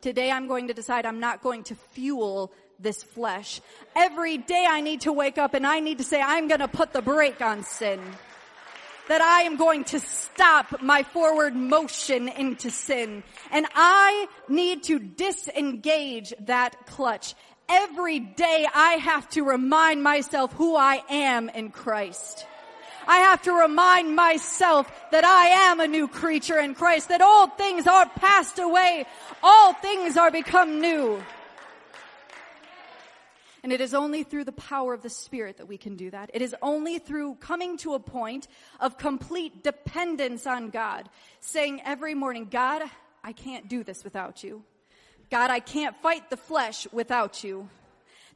Today 0.01 0.31
I'm 0.31 0.47
going 0.47 0.69
to 0.69 0.75
decide 0.75 1.05
I'm 1.05 1.21
not 1.21 1.43
going 1.43 1.65
to 1.65 1.75
fuel 1.75 2.53
this 2.83 3.03
flesh. 3.03 3.61
Every 3.95 4.39
day 4.39 4.67
I 4.69 4.81
need 4.81 5.03
to 5.03 5.13
wake 5.13 5.39
up 5.39 5.55
and 5.55 5.67
I 5.67 5.81
need 5.81 5.99
to 5.99 6.05
say 6.05 6.21
I'm 6.21 6.49
going 6.49 6.61
to 6.61 6.69
put 6.69 6.93
the 6.93 7.03
brake 7.03 7.41
on 7.41 7.63
sin. 7.63 8.01
That 9.09 9.21
I 9.21 9.43
am 9.43 9.57
going 9.57 9.85
to 9.87 10.01
stop 10.01 10.81
my 10.81 11.03
forward 11.03 11.55
motion 11.55 12.29
into 12.29 12.71
sin. 12.71 13.25
And 13.51 13.67
I 13.75 14.27
need 14.49 14.85
to 14.85 14.99
disengage 14.99 16.33
that 16.41 16.87
clutch. 16.87 17.35
Every 17.69 18.21
day 18.21 18.67
I 18.73 18.93
have 18.95 19.29
to 19.31 19.43
remind 19.43 20.03
myself 20.03 20.53
who 20.53 20.77
I 20.77 21.03
am 21.11 21.49
in 21.49 21.71
Christ. 21.71 22.47
I 23.07 23.19
have 23.19 23.43
to 23.43 23.53
remind 23.53 24.15
myself 24.15 24.91
that 25.11 25.25
I 25.25 25.71
am 25.71 25.81
a 25.81 25.89
new 25.89 26.07
creature 26.07 26.59
in 26.59 26.75
Christ, 26.75 27.09
that 27.09 27.21
old 27.21 27.57
things 27.59 27.87
are 27.87 28.07
passed 28.09 28.59
away, 28.59 29.07
all 29.43 29.73
things 29.75 30.17
are 30.17 30.31
become 30.31 30.81
new. 30.81 31.21
And 33.63 33.73
it 33.73 33.81
is 33.81 33.95
only 33.95 34.25
through 34.25 34.45
the 34.45 34.53
power 34.53 34.93
of 34.93 35.03
the 35.03 35.11
Spirit 35.11 35.59
that 35.59 35.69
we 35.69 35.79
can 35.79 35.97
do 35.97 36.11
that. 36.11 36.31
It 36.35 36.43
is 36.43 36.55
only 36.63 36.99
through 36.99 37.37
coming 37.37 37.77
to 37.79 37.95
a 37.95 38.01
point 38.01 38.49
of 38.81 38.99
complete 38.99 39.63
dependence 39.63 40.47
on 40.47 40.71
God, 40.71 41.09
saying 41.41 41.81
every 41.85 42.15
morning, 42.15 42.49
God, 42.51 42.83
I 43.23 43.33
can't 43.33 43.69
do 43.69 43.85
this 43.85 44.03
without 44.03 44.43
you. 44.43 44.65
God, 45.31 45.51
I 45.51 45.61
can't 45.61 45.97
fight 46.03 46.29
the 46.29 46.37
flesh 46.37 46.89
without 46.93 47.45
you. 47.45 47.69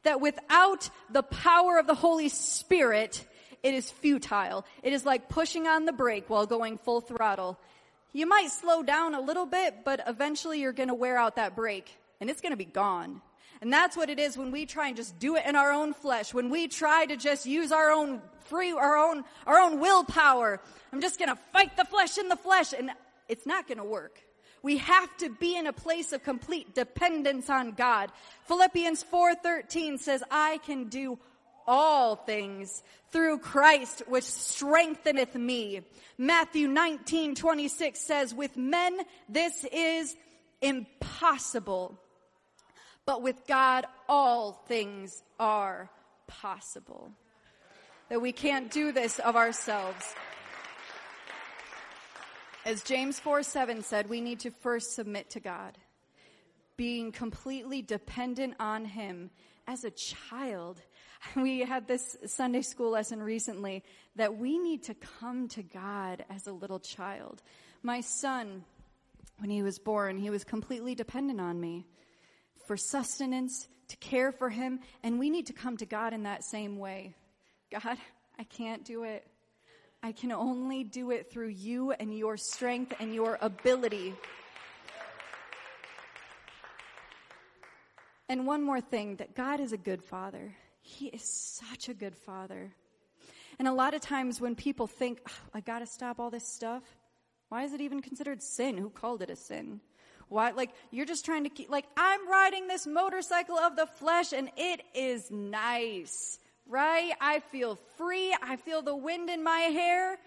That 0.03 0.21
without 0.21 0.89
the 1.11 1.23
power 1.23 1.77
of 1.77 1.87
the 1.87 1.95
Holy 1.95 2.29
Spirit, 2.29 3.25
it 3.63 3.73
is 3.73 3.91
futile. 3.91 4.65
It 4.81 4.93
is 4.93 5.05
like 5.05 5.27
pushing 5.27 5.67
on 5.67 5.85
the 5.85 5.91
brake 5.91 6.29
while 6.29 6.45
going 6.45 6.77
full 6.77 7.01
throttle. 7.01 7.59
You 8.13 8.27
might 8.27 8.49
slow 8.49 8.81
down 8.81 9.13
a 9.13 9.21
little 9.21 9.45
bit, 9.45 9.83
but 9.83 10.01
eventually 10.07 10.61
you're 10.61 10.71
going 10.71 10.87
to 10.87 10.95
wear 10.95 11.17
out 11.17 11.35
that 11.35 11.55
brake 11.55 11.91
and 12.21 12.29
it's 12.29 12.41
going 12.41 12.53
to 12.53 12.57
be 12.57 12.65
gone. 12.65 13.21
And 13.61 13.73
that's 13.73 13.97
what 13.97 14.09
it 14.09 14.19
is 14.19 14.37
when 14.37 14.51
we 14.51 14.65
try 14.65 14.87
and 14.87 14.95
just 14.95 15.17
do 15.19 15.35
it 15.35 15.45
in 15.45 15.55
our 15.55 15.71
own 15.71 15.93
flesh. 15.93 16.33
When 16.33 16.49
we 16.49 16.67
try 16.67 17.05
to 17.05 17.17
just 17.17 17.45
use 17.45 17.71
our 17.71 17.91
own 17.91 18.21
free, 18.45 18.71
our 18.71 18.97
own, 18.97 19.23
our 19.45 19.57
own 19.59 19.79
willpower. 19.79 20.59
I'm 20.91 21.01
just 21.01 21.19
to 21.29 21.41
fight 21.53 21.75
the 21.77 21.85
flesh 21.85 22.17
in 22.17 22.29
the 22.29 22.35
flesh 22.35 22.73
and 22.73 22.91
it's 23.27 23.45
not 23.45 23.67
to 23.79 23.83
work. 23.83 24.21
We 24.63 24.77
have 24.77 25.15
to 25.17 25.29
be 25.29 25.55
in 25.55 25.67
a 25.67 25.73
place 25.73 26.13
of 26.13 26.23
complete 26.23 26.73
dependence 26.73 27.49
on 27.49 27.71
God. 27.71 28.11
Philippians 28.47 29.03
4:13 29.03 29.97
says, 29.97 30.23
"I 30.31 30.57
can 30.59 30.89
do 30.89 31.19
all 31.67 32.15
things 32.15 32.83
through 33.11 33.39
Christ 33.39 34.03
which 34.07 34.23
strengtheneth 34.23 35.35
me." 35.35 35.83
Matthew 36.17 36.67
19:26 36.67 38.01
says, 38.01 38.33
"With 38.33 38.57
men 38.57 38.99
this 39.29 39.63
is 39.65 40.15
impossible, 40.61 41.99
but 43.07 43.23
with 43.23 43.47
God 43.47 43.87
all 44.07 44.51
things 44.67 45.23
are 45.39 45.89
possible." 46.27 47.11
That 48.09 48.21
we 48.21 48.31
can't 48.31 48.71
do 48.71 48.91
this 48.91 49.17
of 49.19 49.35
ourselves. 49.35 50.15
As 52.67 52.83
James 52.83 53.17
4 53.17 53.43
7 53.43 53.81
said, 53.81 54.09
we 54.09 54.19
need 54.19 54.41
to 54.41 54.51
first 54.51 54.93
submit 54.93 55.29
to 55.29 55.39
God, 55.39 55.77
being 56.75 57.13
completely 57.13 57.81
dependent 57.81 58.55
on 58.59 58.83
Him 58.83 59.29
as 59.67 59.85
a 59.85 59.91
child. 59.91 60.81
We 61.35 61.61
had 61.61 61.87
this 61.87 62.15
Sunday 62.27 62.61
school 62.61 62.91
lesson 62.91 63.23
recently 63.23 63.83
that 64.17 64.37
we 64.37 64.59
need 64.59 64.83
to 64.83 64.93
come 64.93 65.47
to 65.49 65.63
God 65.63 66.23
as 66.29 66.45
a 66.45 66.51
little 66.51 66.79
child. 66.79 67.41
My 67.81 68.01
son, 68.01 68.63
when 69.39 69.49
he 69.49 69.63
was 69.63 69.79
born, 69.79 70.17
he 70.17 70.29
was 70.29 70.43
completely 70.43 70.93
dependent 70.93 71.41
on 71.41 71.59
me 71.59 71.87
for 72.67 72.77
sustenance, 72.77 73.67
to 73.87 73.97
care 73.97 74.31
for 74.31 74.49
him, 74.49 74.81
and 75.01 75.17
we 75.17 75.29
need 75.29 75.47
to 75.47 75.53
come 75.53 75.77
to 75.77 75.85
God 75.85 76.13
in 76.13 76.23
that 76.23 76.43
same 76.43 76.77
way. 76.77 77.15
God, 77.71 77.97
I 78.37 78.43
can't 78.43 78.83
do 78.83 79.03
it. 79.03 79.25
I 80.03 80.11
can 80.11 80.31
only 80.31 80.83
do 80.83 81.11
it 81.11 81.31
through 81.31 81.49
you 81.49 81.91
and 81.91 82.15
your 82.15 82.37
strength 82.37 82.93
and 82.99 83.13
your 83.13 83.37
ability. 83.41 84.13
And 88.29 88.45
one 88.45 88.61
more 88.61 88.81
thing 88.81 89.15
that 89.15 89.35
God 89.35 89.59
is 89.59 89.71
a 89.71 89.77
good 89.77 90.03
father. 90.03 90.53
He 90.81 91.07
is 91.07 91.23
such 91.23 91.89
a 91.89 91.93
good 91.93 92.15
father. 92.15 92.71
And 93.57 93.67
a 93.67 93.73
lot 93.73 93.93
of 93.93 94.01
times 94.01 94.39
when 94.39 94.55
people 94.55 94.85
think, 94.85 95.19
oh, 95.27 95.49
I 95.53 95.61
gotta 95.61 95.87
stop 95.87 96.19
all 96.19 96.29
this 96.29 96.47
stuff, 96.47 96.83
why 97.49 97.63
is 97.63 97.73
it 97.73 97.81
even 97.81 98.01
considered 98.01 98.43
sin? 98.43 98.77
Who 98.77 98.89
called 98.89 99.21
it 99.21 99.29
a 99.29 99.35
sin? 99.35 99.79
Why, 100.29 100.51
like, 100.51 100.71
you're 100.91 101.05
just 101.05 101.25
trying 101.25 101.43
to 101.43 101.49
keep, 101.49 101.69
like, 101.69 101.85
I'm 101.95 102.29
riding 102.29 102.67
this 102.67 102.85
motorcycle 102.85 103.57
of 103.57 103.75
the 103.75 103.85
flesh 103.85 104.33
and 104.33 104.51
it 104.57 104.81
is 104.93 105.31
nice 105.31 106.39
right? 106.69 107.13
I 107.19 107.39
feel 107.39 107.77
free. 107.97 108.35
I 108.41 108.57
feel 108.57 108.81
the 108.81 108.95
wind 108.95 109.29
in 109.29 109.43
my 109.43 109.59
hair. 109.59 110.17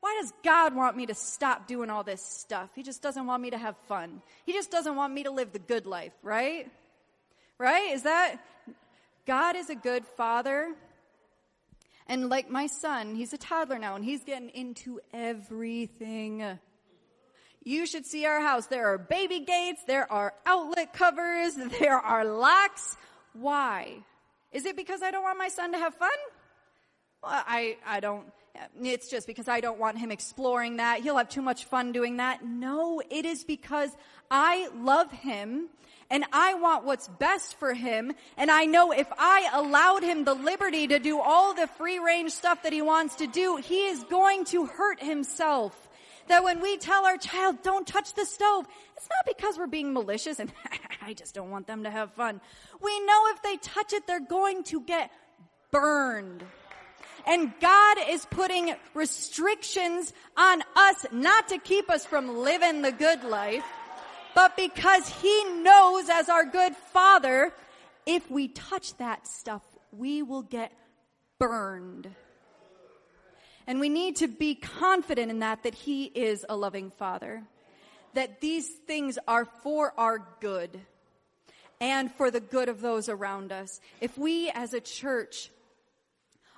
Why 0.00 0.18
does 0.20 0.32
God 0.44 0.74
want 0.74 0.96
me 0.96 1.06
to 1.06 1.14
stop 1.14 1.66
doing 1.66 1.90
all 1.90 2.04
this 2.04 2.22
stuff? 2.22 2.70
He 2.74 2.82
just 2.82 3.02
doesn't 3.02 3.26
want 3.26 3.42
me 3.42 3.50
to 3.50 3.58
have 3.58 3.76
fun. 3.88 4.22
He 4.44 4.52
just 4.52 4.70
doesn't 4.70 4.94
want 4.94 5.12
me 5.12 5.24
to 5.24 5.30
live 5.30 5.52
the 5.52 5.58
good 5.58 5.86
life, 5.86 6.12
right? 6.22 6.70
Right? 7.58 7.92
Is 7.92 8.02
that, 8.02 8.36
God 9.26 9.56
is 9.56 9.70
a 9.70 9.74
good 9.74 10.04
father. 10.16 10.74
And 12.06 12.28
like 12.28 12.50
my 12.50 12.66
son, 12.66 13.16
he's 13.16 13.32
a 13.32 13.38
toddler 13.38 13.78
now 13.78 13.96
and 13.96 14.04
he's 14.04 14.22
getting 14.22 14.50
into 14.50 15.00
everything. 15.12 16.58
You 17.66 17.84
should 17.84 18.06
see 18.06 18.24
our 18.26 18.40
house. 18.40 18.66
There 18.66 18.92
are 18.92 18.96
baby 18.96 19.40
gates, 19.40 19.82
there 19.88 20.10
are 20.10 20.32
outlet 20.46 20.92
covers, 20.92 21.54
there 21.80 21.98
are 21.98 22.24
locks. 22.24 22.96
Why? 23.32 24.04
Is 24.52 24.66
it 24.66 24.76
because 24.76 25.02
I 25.02 25.10
don't 25.10 25.24
want 25.24 25.36
my 25.36 25.48
son 25.48 25.72
to 25.72 25.78
have 25.78 25.92
fun? 25.96 26.08
Well, 27.24 27.32
I, 27.34 27.76
I 27.84 27.98
don't, 27.98 28.24
it's 28.80 29.10
just 29.10 29.26
because 29.26 29.48
I 29.48 29.60
don't 29.60 29.80
want 29.80 29.98
him 29.98 30.12
exploring 30.12 30.76
that. 30.76 31.00
He'll 31.00 31.16
have 31.16 31.28
too 31.28 31.42
much 31.42 31.64
fun 31.64 31.90
doing 31.90 32.18
that. 32.18 32.44
No, 32.44 33.02
it 33.10 33.24
is 33.24 33.42
because 33.42 33.90
I 34.30 34.68
love 34.76 35.10
him 35.10 35.68
and 36.08 36.24
I 36.32 36.54
want 36.54 36.84
what's 36.84 37.08
best 37.08 37.58
for 37.58 37.74
him. 37.74 38.12
And 38.36 38.48
I 38.48 38.66
know 38.66 38.92
if 38.92 39.08
I 39.18 39.50
allowed 39.52 40.04
him 40.04 40.22
the 40.22 40.34
liberty 40.34 40.86
to 40.86 41.00
do 41.00 41.20
all 41.20 41.52
the 41.52 41.66
free 41.66 41.98
range 41.98 42.30
stuff 42.30 42.62
that 42.62 42.72
he 42.72 42.80
wants 42.80 43.16
to 43.16 43.26
do, 43.26 43.56
he 43.56 43.86
is 43.88 44.04
going 44.04 44.44
to 44.46 44.66
hurt 44.66 45.02
himself 45.02 45.85
that 46.28 46.44
when 46.44 46.60
we 46.60 46.76
tell 46.76 47.06
our 47.06 47.16
child, 47.16 47.62
don't 47.62 47.86
touch 47.86 48.14
the 48.14 48.24
stove, 48.24 48.66
it's 48.96 49.08
not 49.08 49.36
because 49.36 49.58
we're 49.58 49.66
being 49.66 49.92
malicious 49.92 50.38
and 50.38 50.52
I 51.02 51.14
just 51.14 51.34
don't 51.34 51.50
want 51.50 51.66
them 51.66 51.84
to 51.84 51.90
have 51.90 52.12
fun. 52.12 52.40
We 52.80 53.00
know 53.06 53.22
if 53.28 53.42
they 53.42 53.56
touch 53.56 53.92
it, 53.92 54.06
they're 54.06 54.20
going 54.20 54.64
to 54.64 54.80
get 54.80 55.10
burned. 55.70 56.44
And 57.26 57.52
God 57.60 57.96
is 58.08 58.24
putting 58.26 58.74
restrictions 58.94 60.12
on 60.36 60.62
us 60.76 61.06
not 61.10 61.48
to 61.48 61.58
keep 61.58 61.90
us 61.90 62.06
from 62.06 62.38
living 62.38 62.82
the 62.82 62.92
good 62.92 63.24
life, 63.24 63.64
but 64.34 64.56
because 64.56 65.08
He 65.08 65.44
knows 65.62 66.08
as 66.08 66.28
our 66.28 66.44
good 66.44 66.76
Father, 66.92 67.52
if 68.04 68.30
we 68.30 68.48
touch 68.48 68.96
that 68.98 69.26
stuff, 69.26 69.62
we 69.90 70.22
will 70.22 70.42
get 70.42 70.72
burned. 71.38 72.08
And 73.66 73.80
we 73.80 73.88
need 73.88 74.16
to 74.16 74.28
be 74.28 74.54
confident 74.54 75.30
in 75.30 75.40
that, 75.40 75.64
that 75.64 75.74
He 75.74 76.04
is 76.04 76.46
a 76.48 76.56
loving 76.56 76.90
Father. 76.90 77.42
That 78.14 78.40
these 78.40 78.68
things 78.68 79.18
are 79.26 79.44
for 79.44 79.92
our 79.98 80.26
good 80.40 80.80
and 81.80 82.10
for 82.12 82.30
the 82.30 82.40
good 82.40 82.68
of 82.68 82.80
those 82.80 83.08
around 83.08 83.52
us. 83.52 83.80
If 84.00 84.16
we 84.16 84.50
as 84.50 84.72
a 84.72 84.80
church 84.80 85.50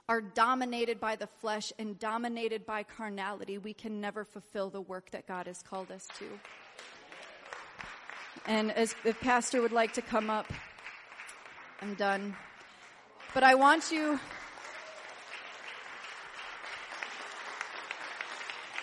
are 0.09 0.21
dominated 0.21 1.01
by 1.01 1.17
the 1.17 1.27
flesh 1.27 1.73
and 1.79 1.99
dominated 1.99 2.65
by 2.65 2.83
carnality, 2.83 3.59
we 3.59 3.75
can 3.75 4.01
never 4.01 4.25
fulfill 4.25 4.71
the 4.71 4.81
work 4.81 5.11
that 5.11 5.27
God 5.27 5.47
has 5.47 5.63
called 5.63 5.91
us 5.91 6.09
to. 6.19 6.27
And 8.47 8.71
as 8.73 8.95
if 9.05 9.21
Pastor 9.21 9.61
would 9.61 9.73
like 9.73 9.93
to 9.95 10.03
come 10.03 10.31
up, 10.31 10.51
I'm 11.83 11.95
done. 11.95 12.37
But 13.35 13.43
I 13.43 13.55
want 13.55 13.93
you 13.93 14.19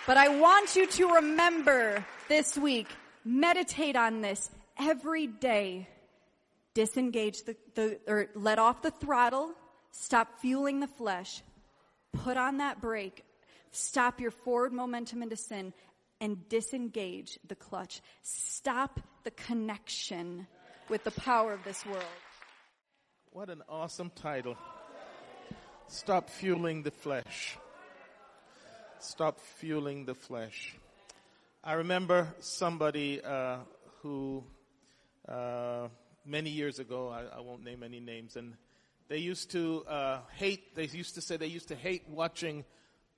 But 0.08 0.18
I 0.18 0.30
want 0.30 0.76
you 0.76 0.86
to 0.88 1.16
remember 1.16 2.06
this 2.28 2.58
week 2.58 2.88
Meditate 3.28 3.96
on 3.96 4.22
this 4.22 4.52
every 4.78 5.26
day. 5.26 5.90
Disengage 6.76 7.44
the, 7.44 7.56
the 7.74 8.00
or 8.08 8.28
let 8.36 8.60
off 8.60 8.84
the 8.84 8.92
throttle. 8.92 9.52
Stop 9.92 10.40
fueling 10.40 10.80
the 10.80 10.88
flesh. 10.88 11.42
Put 12.14 12.38
on 12.38 12.58
that 12.58 12.82
brake. 12.82 13.26
Stop 13.72 14.22
your 14.22 14.30
forward 14.30 14.74
momentum 14.74 15.24
into 15.24 15.36
sin 15.36 15.74
and 16.22 16.48
disengage 16.50 17.40
the 17.48 17.56
clutch. 17.56 18.02
Stop 18.22 19.00
the 19.24 19.32
connection 19.32 20.46
with 20.88 21.04
the 21.04 21.12
power 21.12 21.52
of 21.52 21.64
this 21.64 21.84
world. 21.86 22.04
What 23.32 23.50
an 23.50 23.64
awesome 23.68 24.12
title. 24.16 24.56
Stop 25.88 26.30
fueling 26.30 26.84
the 26.84 26.92
flesh. 26.92 27.58
Stop 29.00 29.40
fueling 29.40 30.06
the 30.06 30.16
flesh. 30.16 30.76
I 31.64 31.74
remember 31.74 32.28
somebody 32.40 33.22
uh, 33.24 33.58
who, 34.02 34.44
uh, 35.28 35.88
many 36.26 36.50
years 36.50 36.80
ago, 36.80 37.10
I, 37.10 37.38
I, 37.38 37.42
won't 37.42 37.64
name 37.64 37.84
any 37.84 38.00
names, 38.00 38.36
and 38.36 38.54
they 39.08 39.18
used 39.18 39.52
to 39.52 39.84
uh, 39.88 40.20
hate, 40.36 40.76
they 40.76 40.86
used 40.86 41.16
to 41.16 41.22
say 41.22 41.38
they 41.38 41.48
used 41.48 41.68
to 41.68 41.76
hate 41.76 42.04
watching, 42.10 42.66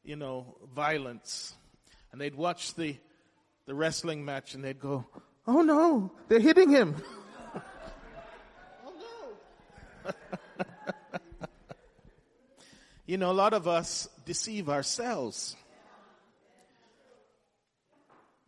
you 0.03 0.15
know, 0.15 0.57
violence. 0.73 1.53
And 2.11 2.19
they'd 2.19 2.36
watch 2.36 2.73
the, 2.75 2.97
the 3.65 3.75
wrestling 3.75 4.25
match 4.25 4.55
and 4.55 4.63
they'd 4.63 4.80
go, 4.80 5.05
oh 5.45 5.61
no, 5.61 6.11
they're 6.28 6.39
hitting 6.39 6.69
him. 6.69 6.95
oh 8.86 8.93
no. 10.05 10.13
you 13.05 13.17
know, 13.17 13.32
a 13.32 13.34
lot 13.34 13.53
of 13.53 13.67
us 13.67 14.09
deceive 14.25 14.69
ourselves. 14.69 15.55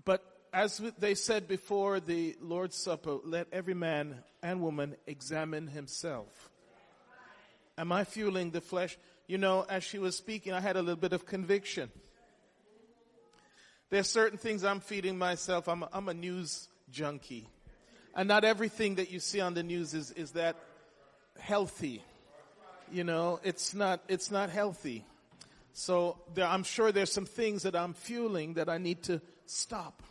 But 0.06 0.24
as 0.54 0.82
they 0.98 1.16
said 1.16 1.48
before 1.48 2.00
the 2.00 2.36
Lord's 2.42 2.76
Supper, 2.76 3.18
let 3.24 3.48
every 3.52 3.74
man 3.74 4.24
and 4.42 4.62
woman 4.62 4.96
examine 5.06 5.68
himself. 5.68 6.50
Am 7.78 7.92
I 7.92 8.04
fueling 8.04 8.52
the 8.52 8.62
flesh? 8.62 8.98
You 9.28 9.38
know, 9.38 9.66
as 9.70 9.84
she 9.84 10.00
was 10.00 10.18
speaking, 10.18 10.54
I 10.54 10.60
had 10.60 10.76
a 10.76 10.82
little 10.82 10.96
bit 10.96 11.14
of 11.14 11.26
conviction. 11.26 11.90
There's 13.90 14.10
certain 14.10 14.38
things 14.38 14.64
I'm 14.64 14.80
feeding 14.80 15.18
myself. 15.18 15.68
I'm 15.68 15.84
a, 15.84 15.90
I'm 15.94 16.10
a 16.10 16.14
news 16.14 16.68
junkie. 16.92 17.48
And 18.16 18.28
not 18.28 18.44
everything 18.44 18.96
that 18.96 19.12
you 19.12 19.20
see 19.20 19.40
on 19.40 19.54
the 19.54 19.64
news 19.64 19.94
is, 19.94 20.12
is 20.12 20.32
that 20.32 20.56
healthy. 21.40 22.04
You 22.92 23.04
know, 23.04 23.40
it's 23.44 23.74
not, 23.74 24.02
it's 24.08 24.32
not 24.32 24.50
healthy. 24.50 25.06
So 25.74 26.18
there, 26.34 26.46
I'm 26.46 26.64
sure 26.64 26.92
there's 26.92 27.12
some 27.12 27.26
things 27.26 27.64
that 27.64 27.76
I'm 27.76 27.94
fueling 27.94 28.56
that 28.56 28.68
I 28.68 28.78
need 28.78 29.04
to 29.04 29.22
stop. 29.46 30.02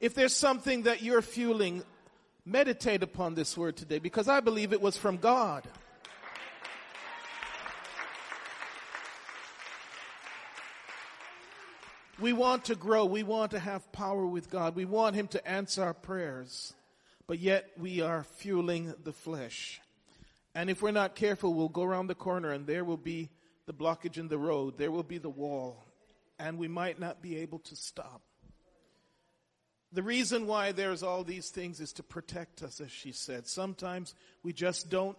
If 0.00 0.14
there's 0.14 0.34
something 0.34 0.82
that 0.82 1.02
you're 1.02 1.22
fueling, 1.22 1.82
meditate 2.44 3.02
upon 3.02 3.34
this 3.34 3.56
word 3.56 3.76
today 3.76 3.98
because 3.98 4.28
I 4.28 4.40
believe 4.40 4.72
it 4.72 4.80
was 4.80 4.96
from 4.96 5.16
God. 5.16 5.64
We 12.20 12.32
want 12.32 12.64
to 12.64 12.74
grow. 12.74 13.04
We 13.04 13.22
want 13.22 13.52
to 13.52 13.60
have 13.60 13.92
power 13.92 14.26
with 14.26 14.50
God. 14.50 14.74
We 14.74 14.84
want 14.84 15.14
Him 15.14 15.28
to 15.28 15.48
answer 15.48 15.84
our 15.84 15.94
prayers. 15.94 16.74
But 17.28 17.38
yet 17.38 17.70
we 17.76 18.00
are 18.00 18.24
fueling 18.24 18.94
the 19.04 19.12
flesh. 19.12 19.80
And 20.54 20.70
if 20.70 20.82
we're 20.82 20.90
not 20.90 21.14
careful, 21.14 21.54
we'll 21.54 21.68
go 21.68 21.84
around 21.84 22.08
the 22.08 22.14
corner 22.16 22.50
and 22.50 22.66
there 22.66 22.84
will 22.84 22.96
be 22.96 23.30
the 23.66 23.74
blockage 23.74 24.16
in 24.16 24.28
the 24.28 24.38
road. 24.38 24.78
There 24.78 24.90
will 24.90 25.04
be 25.04 25.18
the 25.18 25.28
wall. 25.28 25.84
And 26.40 26.58
we 26.58 26.68
might 26.68 26.98
not 26.98 27.22
be 27.22 27.36
able 27.36 27.58
to 27.60 27.76
stop. 27.76 28.22
The 29.92 30.02
reason 30.02 30.46
why 30.46 30.72
there's 30.72 31.02
all 31.02 31.24
these 31.24 31.48
things 31.48 31.80
is 31.80 31.94
to 31.94 32.02
protect 32.02 32.62
us, 32.62 32.80
as 32.80 32.92
she 32.92 33.12
said. 33.12 33.46
Sometimes 33.46 34.14
we 34.42 34.52
just 34.52 34.90
don't 34.90 35.16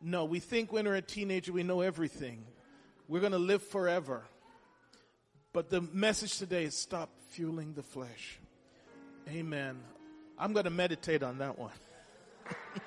know. 0.00 0.24
We 0.24 0.40
think 0.40 0.72
when 0.72 0.86
we're 0.86 0.94
a 0.94 1.02
teenager 1.02 1.52
we 1.52 1.62
know 1.62 1.82
everything. 1.82 2.46
We're 3.08 3.20
going 3.20 3.32
to 3.32 3.38
live 3.38 3.62
forever. 3.62 4.22
But 5.52 5.68
the 5.70 5.80
message 5.80 6.38
today 6.38 6.64
is 6.64 6.76
stop 6.76 7.10
fueling 7.30 7.74
the 7.74 7.82
flesh. 7.82 8.40
Amen. 9.28 9.80
I'm 10.38 10.52
going 10.52 10.64
to 10.64 10.70
meditate 10.70 11.22
on 11.22 11.38
that 11.38 11.58
one. 11.58 11.72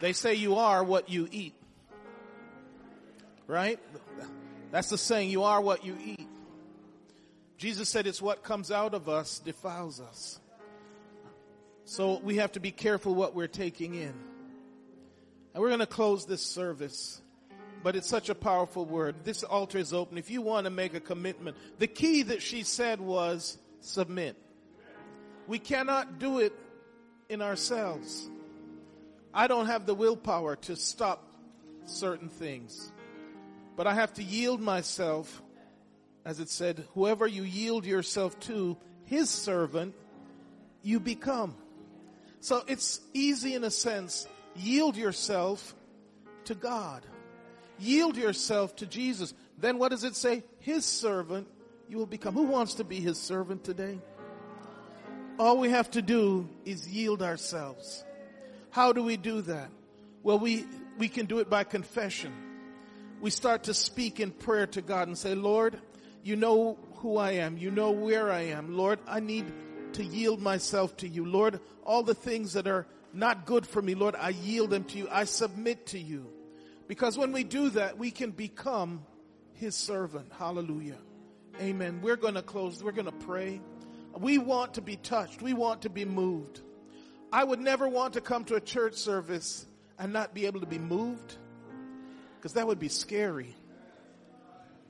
they 0.00 0.12
say 0.12 0.34
you 0.34 0.56
are 0.56 0.82
what 0.84 1.08
you 1.08 1.28
eat. 1.30 1.54
Right? 3.46 3.80
That's 4.70 4.90
the 4.90 4.98
saying, 4.98 5.30
you 5.30 5.44
are 5.44 5.60
what 5.60 5.84
you 5.84 5.96
eat. 6.04 6.28
Jesus 7.56 7.88
said 7.88 8.06
it's 8.06 8.22
what 8.22 8.42
comes 8.42 8.70
out 8.70 8.94
of 8.94 9.08
us 9.08 9.38
defiles 9.38 10.00
us. 10.00 10.38
So 11.84 12.18
we 12.18 12.36
have 12.36 12.52
to 12.52 12.60
be 12.60 12.70
careful 12.70 13.14
what 13.14 13.34
we're 13.34 13.46
taking 13.46 13.94
in. 13.94 14.12
And 15.54 15.62
we're 15.62 15.68
going 15.68 15.80
to 15.80 15.86
close 15.86 16.26
this 16.26 16.42
service. 16.42 17.20
But 17.82 17.96
it's 17.96 18.08
such 18.08 18.28
a 18.28 18.34
powerful 18.34 18.84
word. 18.84 19.24
This 19.24 19.42
altar 19.42 19.78
is 19.78 19.94
open. 19.94 20.18
If 20.18 20.30
you 20.30 20.42
want 20.42 20.64
to 20.64 20.70
make 20.70 20.94
a 20.94 21.00
commitment, 21.00 21.56
the 21.78 21.86
key 21.86 22.22
that 22.24 22.42
she 22.42 22.62
said 22.62 23.00
was 23.00 23.56
submit. 23.80 24.36
We 25.46 25.58
cannot 25.58 26.18
do 26.18 26.40
it 26.40 26.52
in 27.28 27.40
ourselves. 27.40 28.28
I 29.32 29.46
don't 29.46 29.66
have 29.66 29.86
the 29.86 29.94
willpower 29.94 30.56
to 30.56 30.76
stop 30.76 31.24
certain 31.86 32.28
things. 32.28 32.92
But 33.78 33.86
I 33.86 33.94
have 33.94 34.12
to 34.14 34.24
yield 34.24 34.60
myself, 34.60 35.40
as 36.24 36.40
it 36.40 36.48
said, 36.48 36.84
whoever 36.94 37.28
you 37.28 37.44
yield 37.44 37.86
yourself 37.86 38.36
to, 38.40 38.76
his 39.04 39.30
servant, 39.30 39.94
you 40.82 40.98
become. 40.98 41.54
So 42.40 42.64
it's 42.66 43.00
easy 43.14 43.54
in 43.54 43.62
a 43.62 43.70
sense. 43.70 44.26
Yield 44.56 44.96
yourself 44.96 45.76
to 46.46 46.56
God. 46.56 47.06
Yield 47.78 48.16
yourself 48.16 48.74
to 48.76 48.86
Jesus. 48.86 49.32
Then 49.56 49.78
what 49.78 49.92
does 49.92 50.02
it 50.02 50.16
say? 50.16 50.42
His 50.58 50.84
servant 50.84 51.46
you 51.88 51.98
will 51.98 52.06
become. 52.06 52.34
Who 52.34 52.46
wants 52.46 52.74
to 52.74 52.84
be 52.84 52.98
his 52.98 53.16
servant 53.16 53.62
today? 53.62 54.00
All 55.38 55.56
we 55.56 55.70
have 55.70 55.88
to 55.92 56.02
do 56.02 56.48
is 56.64 56.88
yield 56.88 57.22
ourselves. 57.22 58.04
How 58.70 58.92
do 58.92 59.04
we 59.04 59.16
do 59.16 59.40
that? 59.42 59.70
Well, 60.24 60.40
we, 60.40 60.64
we 60.98 61.08
can 61.08 61.26
do 61.26 61.38
it 61.38 61.48
by 61.48 61.62
confession 61.62 62.47
we 63.20 63.30
start 63.30 63.64
to 63.64 63.74
speak 63.74 64.20
in 64.20 64.30
prayer 64.30 64.66
to 64.68 64.82
God 64.82 65.08
and 65.08 65.18
say, 65.18 65.34
Lord, 65.34 65.80
you 66.22 66.36
know 66.36 66.78
who 66.96 67.16
I 67.16 67.32
am. 67.32 67.58
You 67.58 67.70
know 67.70 67.90
where 67.90 68.30
I 68.30 68.40
am. 68.46 68.76
Lord, 68.76 68.98
I 69.06 69.20
need 69.20 69.52
to 69.94 70.04
yield 70.04 70.40
myself 70.40 70.96
to 70.98 71.08
you. 71.08 71.24
Lord, 71.24 71.60
all 71.84 72.02
the 72.02 72.14
things 72.14 72.52
that 72.52 72.66
are 72.66 72.86
not 73.12 73.46
good 73.46 73.66
for 73.66 73.80
me, 73.80 73.94
Lord, 73.94 74.14
I 74.14 74.30
yield 74.30 74.70
them 74.70 74.84
to 74.84 74.98
you. 74.98 75.08
I 75.10 75.24
submit 75.24 75.86
to 75.88 75.98
you. 75.98 76.26
Because 76.86 77.18
when 77.18 77.32
we 77.32 77.44
do 77.44 77.70
that, 77.70 77.98
we 77.98 78.10
can 78.10 78.30
become 78.30 79.04
his 79.54 79.74
servant. 79.74 80.30
Hallelujah. 80.38 80.98
Amen. 81.60 82.00
We're 82.02 82.16
going 82.16 82.34
to 82.34 82.42
close. 82.42 82.82
We're 82.82 82.92
going 82.92 83.06
to 83.06 83.12
pray. 83.12 83.60
We 84.16 84.38
want 84.38 84.74
to 84.74 84.80
be 84.80 84.96
touched. 84.96 85.42
We 85.42 85.52
want 85.52 85.82
to 85.82 85.90
be 85.90 86.04
moved. 86.04 86.60
I 87.32 87.44
would 87.44 87.60
never 87.60 87.88
want 87.88 88.14
to 88.14 88.20
come 88.20 88.44
to 88.44 88.54
a 88.54 88.60
church 88.60 88.94
service 88.94 89.66
and 89.98 90.12
not 90.12 90.34
be 90.34 90.46
able 90.46 90.60
to 90.60 90.66
be 90.66 90.78
moved 90.78 91.36
because 92.38 92.54
that 92.54 92.66
would 92.66 92.78
be 92.78 92.88
scary. 92.88 93.54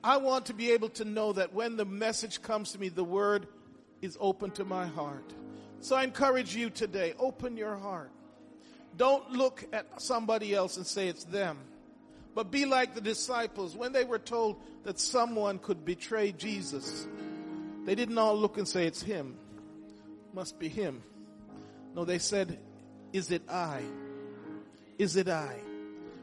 I 0.03 0.17
want 0.17 0.45
to 0.45 0.53
be 0.53 0.71
able 0.71 0.89
to 0.89 1.05
know 1.05 1.33
that 1.33 1.53
when 1.53 1.75
the 1.75 1.85
message 1.85 2.41
comes 2.41 2.71
to 2.71 2.79
me, 2.79 2.89
the 2.89 3.03
word 3.03 3.47
is 4.01 4.17
open 4.19 4.51
to 4.51 4.63
my 4.63 4.85
heart. 4.85 5.33
So 5.81 5.95
I 5.95 6.03
encourage 6.03 6.55
you 6.55 6.69
today, 6.69 7.13
open 7.19 7.57
your 7.57 7.75
heart. 7.75 8.11
Don't 8.95 9.31
look 9.31 9.65
at 9.73 10.01
somebody 10.01 10.53
else 10.53 10.77
and 10.77 10.85
say 10.85 11.07
it's 11.07 11.25
them. 11.25 11.57
But 12.35 12.51
be 12.51 12.65
like 12.65 12.95
the 12.95 13.01
disciples. 13.01 13.75
When 13.75 13.91
they 13.91 14.03
were 14.03 14.19
told 14.19 14.61
that 14.83 14.99
someone 14.99 15.59
could 15.59 15.83
betray 15.83 16.31
Jesus, 16.31 17.07
they 17.85 17.95
didn't 17.95 18.17
all 18.17 18.37
look 18.37 18.57
and 18.57 18.67
say 18.67 18.85
it's 18.85 19.01
him. 19.01 19.35
Must 20.33 20.59
be 20.59 20.69
him. 20.69 21.01
No, 21.95 22.05
they 22.05 22.19
said, 22.19 22.59
is 23.11 23.31
it 23.31 23.41
I? 23.49 23.81
Is 24.97 25.15
it 25.15 25.27
I? 25.27 25.59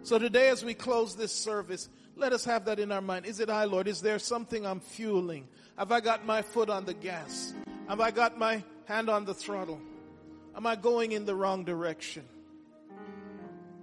So 0.07 0.21
today 0.21 0.51
as 0.51 0.65
we 0.65 0.73
close 0.73 1.17
this 1.17 1.33
service, 1.33 1.89
let 2.15 2.33
us 2.33 2.45
have 2.45 2.67
that 2.67 2.79
in 2.79 2.93
our 2.93 3.01
mind. 3.01 3.27
Is 3.27 3.41
it 3.41 3.51
I, 3.51 3.65
Lord? 3.65 3.89
Is 3.89 4.01
there 4.03 4.21
something 4.21 4.65
I'm 4.65 4.79
fueling? 4.79 5.49
Have 5.77 5.91
I 5.91 5.99
got 5.99 6.25
my 6.25 6.43
foot 6.43 6.71
on 6.71 6.85
the 6.85 6.95
gas? 6.95 7.53
Have 7.89 7.99
I 7.99 8.13
got 8.13 8.39
my 8.39 8.63
hand 8.85 9.11
on 9.11 9.25
the 9.25 9.35
throttle? 9.35 9.81
Am 10.55 10.65
I 10.65 10.77
going 10.77 11.11
in 11.11 11.25
the 11.25 11.35
wrong 11.35 11.65
direction? 11.65 12.23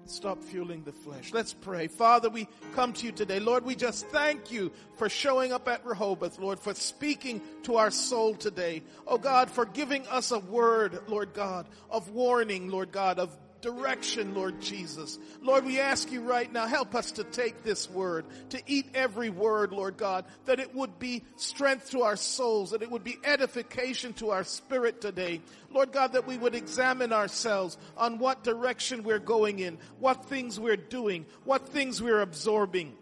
Stop 0.06 0.42
fueling 0.42 0.84
the 0.86 0.94
flesh. 0.94 1.34
Let's 1.34 1.54
pray. 1.54 1.88
Father, 1.88 2.30
we 2.30 2.48
come 2.74 2.94
to 2.94 3.06
you 3.06 3.12
today. 3.12 3.42
Lord, 3.42 3.66
we 3.66 3.76
just 3.76 4.08
thank 4.08 4.50
you 4.50 4.72
for 4.96 5.10
showing 5.10 5.52
up 5.52 5.68
at 5.68 5.86
Rehoboth, 5.86 6.40
Lord, 6.40 6.58
for 6.58 6.74
speaking 6.74 7.42
to 7.64 7.76
our 7.76 7.92
soul 7.92 8.36
today. 8.36 8.82
Oh 9.06 9.18
God, 9.18 9.52
for 9.52 9.66
giving 9.66 10.08
us 10.08 10.32
a 10.32 10.40
word, 10.40 11.02
Lord 11.08 11.34
God, 11.34 11.68
of 11.90 12.12
warning, 12.12 12.70
Lord 12.70 12.94
God, 12.94 13.20
of 13.20 13.38
direction, 13.64 14.36
Lord 14.36 14.62
Jesus. 14.62 15.18
Lord, 15.42 15.66
we 15.66 15.80
ask 15.80 16.12
you 16.12 16.22
right 16.22 16.52
now, 16.52 16.68
help 16.68 16.94
us 16.94 17.14
to 17.14 17.24
take 17.24 17.64
this 17.64 17.90
word, 17.90 18.26
to 18.50 18.62
eat 18.68 18.88
every 18.94 19.30
word, 19.30 19.72
Lord 19.72 19.98
God, 19.98 20.26
that 20.46 20.60
it 20.60 20.76
would 20.76 21.00
be 21.00 21.24
strength 21.38 21.92
to 21.92 22.04
our 22.04 22.18
souls, 22.18 22.72
that 22.72 22.84
it 22.84 22.92
would 22.92 23.06
be 23.06 23.18
edification 23.24 24.14
to 24.16 24.32
our 24.32 24.44
spirit 24.44 25.00
today. 25.00 25.42
Lord 25.72 25.94
God, 25.94 26.14
that 26.14 26.28
we 26.28 26.38
would 26.38 26.54
examine 26.54 27.14
ourselves 27.14 27.78
on 27.98 28.20
what 28.20 28.44
direction 28.44 29.02
we're 29.02 29.18
going 29.18 29.60
in, 29.60 29.78
what 29.98 30.26
things 30.26 30.60
we're 30.60 30.76
doing, 30.76 31.26
what 31.46 31.70
things 31.70 32.02
we're 32.02 32.22
absorbing 32.22 32.94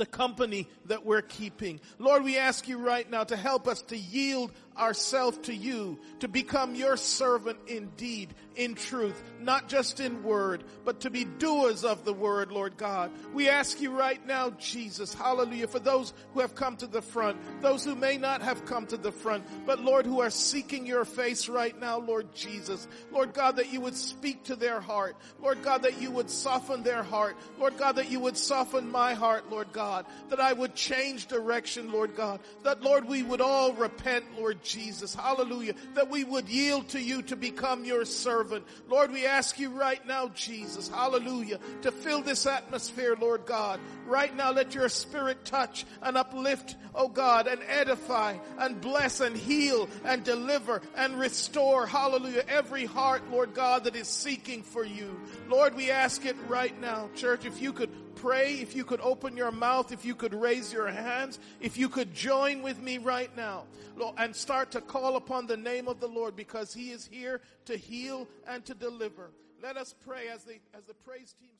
the 0.00 0.06
company 0.06 0.66
that 0.86 1.04
we're 1.04 1.20
keeping. 1.20 1.78
Lord, 1.98 2.24
we 2.24 2.38
ask 2.38 2.66
you 2.66 2.78
right 2.78 3.08
now 3.10 3.22
to 3.24 3.36
help 3.36 3.68
us 3.68 3.82
to 3.82 3.98
yield 3.98 4.50
ourselves 4.80 5.38
to 5.42 5.54
you, 5.54 5.98
to 6.20 6.28
become 6.28 6.74
your 6.74 6.96
servant 6.96 7.58
indeed, 7.66 8.34
in 8.56 8.74
truth, 8.74 9.22
not 9.40 9.68
just 9.68 10.00
in 10.00 10.22
word, 10.22 10.64
but 10.84 11.00
to 11.00 11.10
be 11.10 11.24
doers 11.24 11.84
of 11.84 12.04
the 12.04 12.12
word, 12.12 12.50
Lord 12.50 12.76
God. 12.76 13.10
We 13.32 13.48
ask 13.48 13.80
you 13.80 13.90
right 13.96 14.24
now, 14.26 14.50
Jesus, 14.50 15.14
hallelujah, 15.14 15.68
for 15.68 15.78
those 15.78 16.12
who 16.34 16.40
have 16.40 16.54
come 16.54 16.76
to 16.78 16.86
the 16.86 17.00
front, 17.00 17.38
those 17.62 17.84
who 17.84 17.94
may 17.94 18.16
not 18.16 18.42
have 18.42 18.64
come 18.64 18.86
to 18.88 18.96
the 18.96 19.12
front, 19.12 19.44
but 19.66 19.80
Lord, 19.80 20.04
who 20.04 20.20
are 20.20 20.30
seeking 20.30 20.86
your 20.86 21.04
face 21.04 21.48
right 21.48 21.78
now, 21.78 21.98
Lord 21.98 22.34
Jesus. 22.34 22.88
Lord 23.12 23.34
God, 23.34 23.56
that 23.56 23.72
you 23.72 23.80
would 23.80 23.96
speak 23.96 24.44
to 24.44 24.56
their 24.56 24.80
heart. 24.80 25.16
Lord 25.40 25.62
God, 25.62 25.82
that 25.82 26.00
you 26.00 26.10
would 26.10 26.30
soften 26.30 26.82
their 26.82 27.02
heart. 27.02 27.36
Lord 27.58 27.76
God, 27.76 27.96
that 27.96 28.10
you 28.10 28.20
would 28.20 28.36
soften 28.36 28.90
my 28.90 29.14
heart, 29.14 29.50
Lord 29.50 29.72
God, 29.72 30.06
that 30.28 30.40
I 30.40 30.52
would 30.52 30.74
change 30.74 31.26
direction, 31.26 31.92
Lord 31.92 32.16
God, 32.16 32.40
that 32.64 32.82
Lord, 32.82 33.06
we 33.06 33.22
would 33.22 33.40
all 33.40 33.72
repent, 33.72 34.24
Lord 34.38 34.62
Jesus. 34.62 34.69
Jesus, 34.70 35.14
hallelujah. 35.14 35.74
That 35.94 36.10
we 36.10 36.22
would 36.22 36.48
yield 36.48 36.88
to 36.90 37.00
you 37.00 37.22
to 37.22 37.36
become 37.36 37.84
your 37.84 38.04
servant. 38.04 38.64
Lord, 38.88 39.12
we 39.12 39.26
ask 39.26 39.58
you 39.58 39.70
right 39.70 40.04
now, 40.06 40.28
Jesus, 40.28 40.88
hallelujah, 40.88 41.58
to 41.82 41.90
fill 41.90 42.22
this 42.22 42.46
atmosphere, 42.46 43.16
Lord 43.20 43.46
God. 43.46 43.80
Right 44.06 44.34
now, 44.34 44.52
let 44.52 44.74
your 44.74 44.88
spirit 44.88 45.44
touch 45.44 45.84
and 46.02 46.16
uplift, 46.16 46.76
oh 46.94 47.08
God, 47.08 47.48
and 47.48 47.60
edify 47.68 48.36
and 48.58 48.80
bless 48.80 49.20
and 49.20 49.36
heal 49.36 49.88
and 50.04 50.22
deliver 50.22 50.82
and 50.96 51.18
restore, 51.18 51.86
hallelujah, 51.86 52.44
every 52.48 52.84
heart, 52.84 53.22
Lord 53.30 53.54
God, 53.54 53.84
that 53.84 53.96
is 53.96 54.08
seeking 54.08 54.62
for 54.62 54.84
you. 54.84 55.20
Lord, 55.48 55.74
we 55.74 55.90
ask 55.90 56.24
it 56.24 56.36
right 56.46 56.78
now. 56.80 57.08
Church, 57.16 57.44
if 57.44 57.60
you 57.60 57.72
could 57.72 57.90
pray, 58.20 58.54
if 58.54 58.76
you 58.76 58.84
could 58.84 59.00
open 59.00 59.36
your 59.36 59.50
mouth, 59.50 59.92
if 59.92 60.04
you 60.04 60.14
could 60.14 60.34
raise 60.34 60.72
your 60.72 60.88
hands, 60.88 61.38
if 61.60 61.78
you 61.78 61.88
could 61.88 62.14
join 62.14 62.62
with 62.62 62.80
me 62.80 62.98
right 62.98 63.34
now 63.36 63.64
and 64.18 64.34
start 64.34 64.70
to 64.72 64.80
call 64.80 65.16
upon 65.16 65.46
the 65.46 65.56
name 65.56 65.88
of 65.88 66.00
the 66.00 66.06
Lord 66.06 66.36
because 66.36 66.74
he 66.74 66.90
is 66.90 67.06
here 67.06 67.40
to 67.66 67.76
heal 67.76 68.28
and 68.46 68.64
to 68.66 68.74
deliver. 68.74 69.30
Let 69.62 69.76
us 69.76 69.94
pray 70.06 70.28
as 70.28 70.44
the, 70.44 70.58
as 70.74 70.84
the 70.84 70.94
praise 70.94 71.34
team 71.38 71.50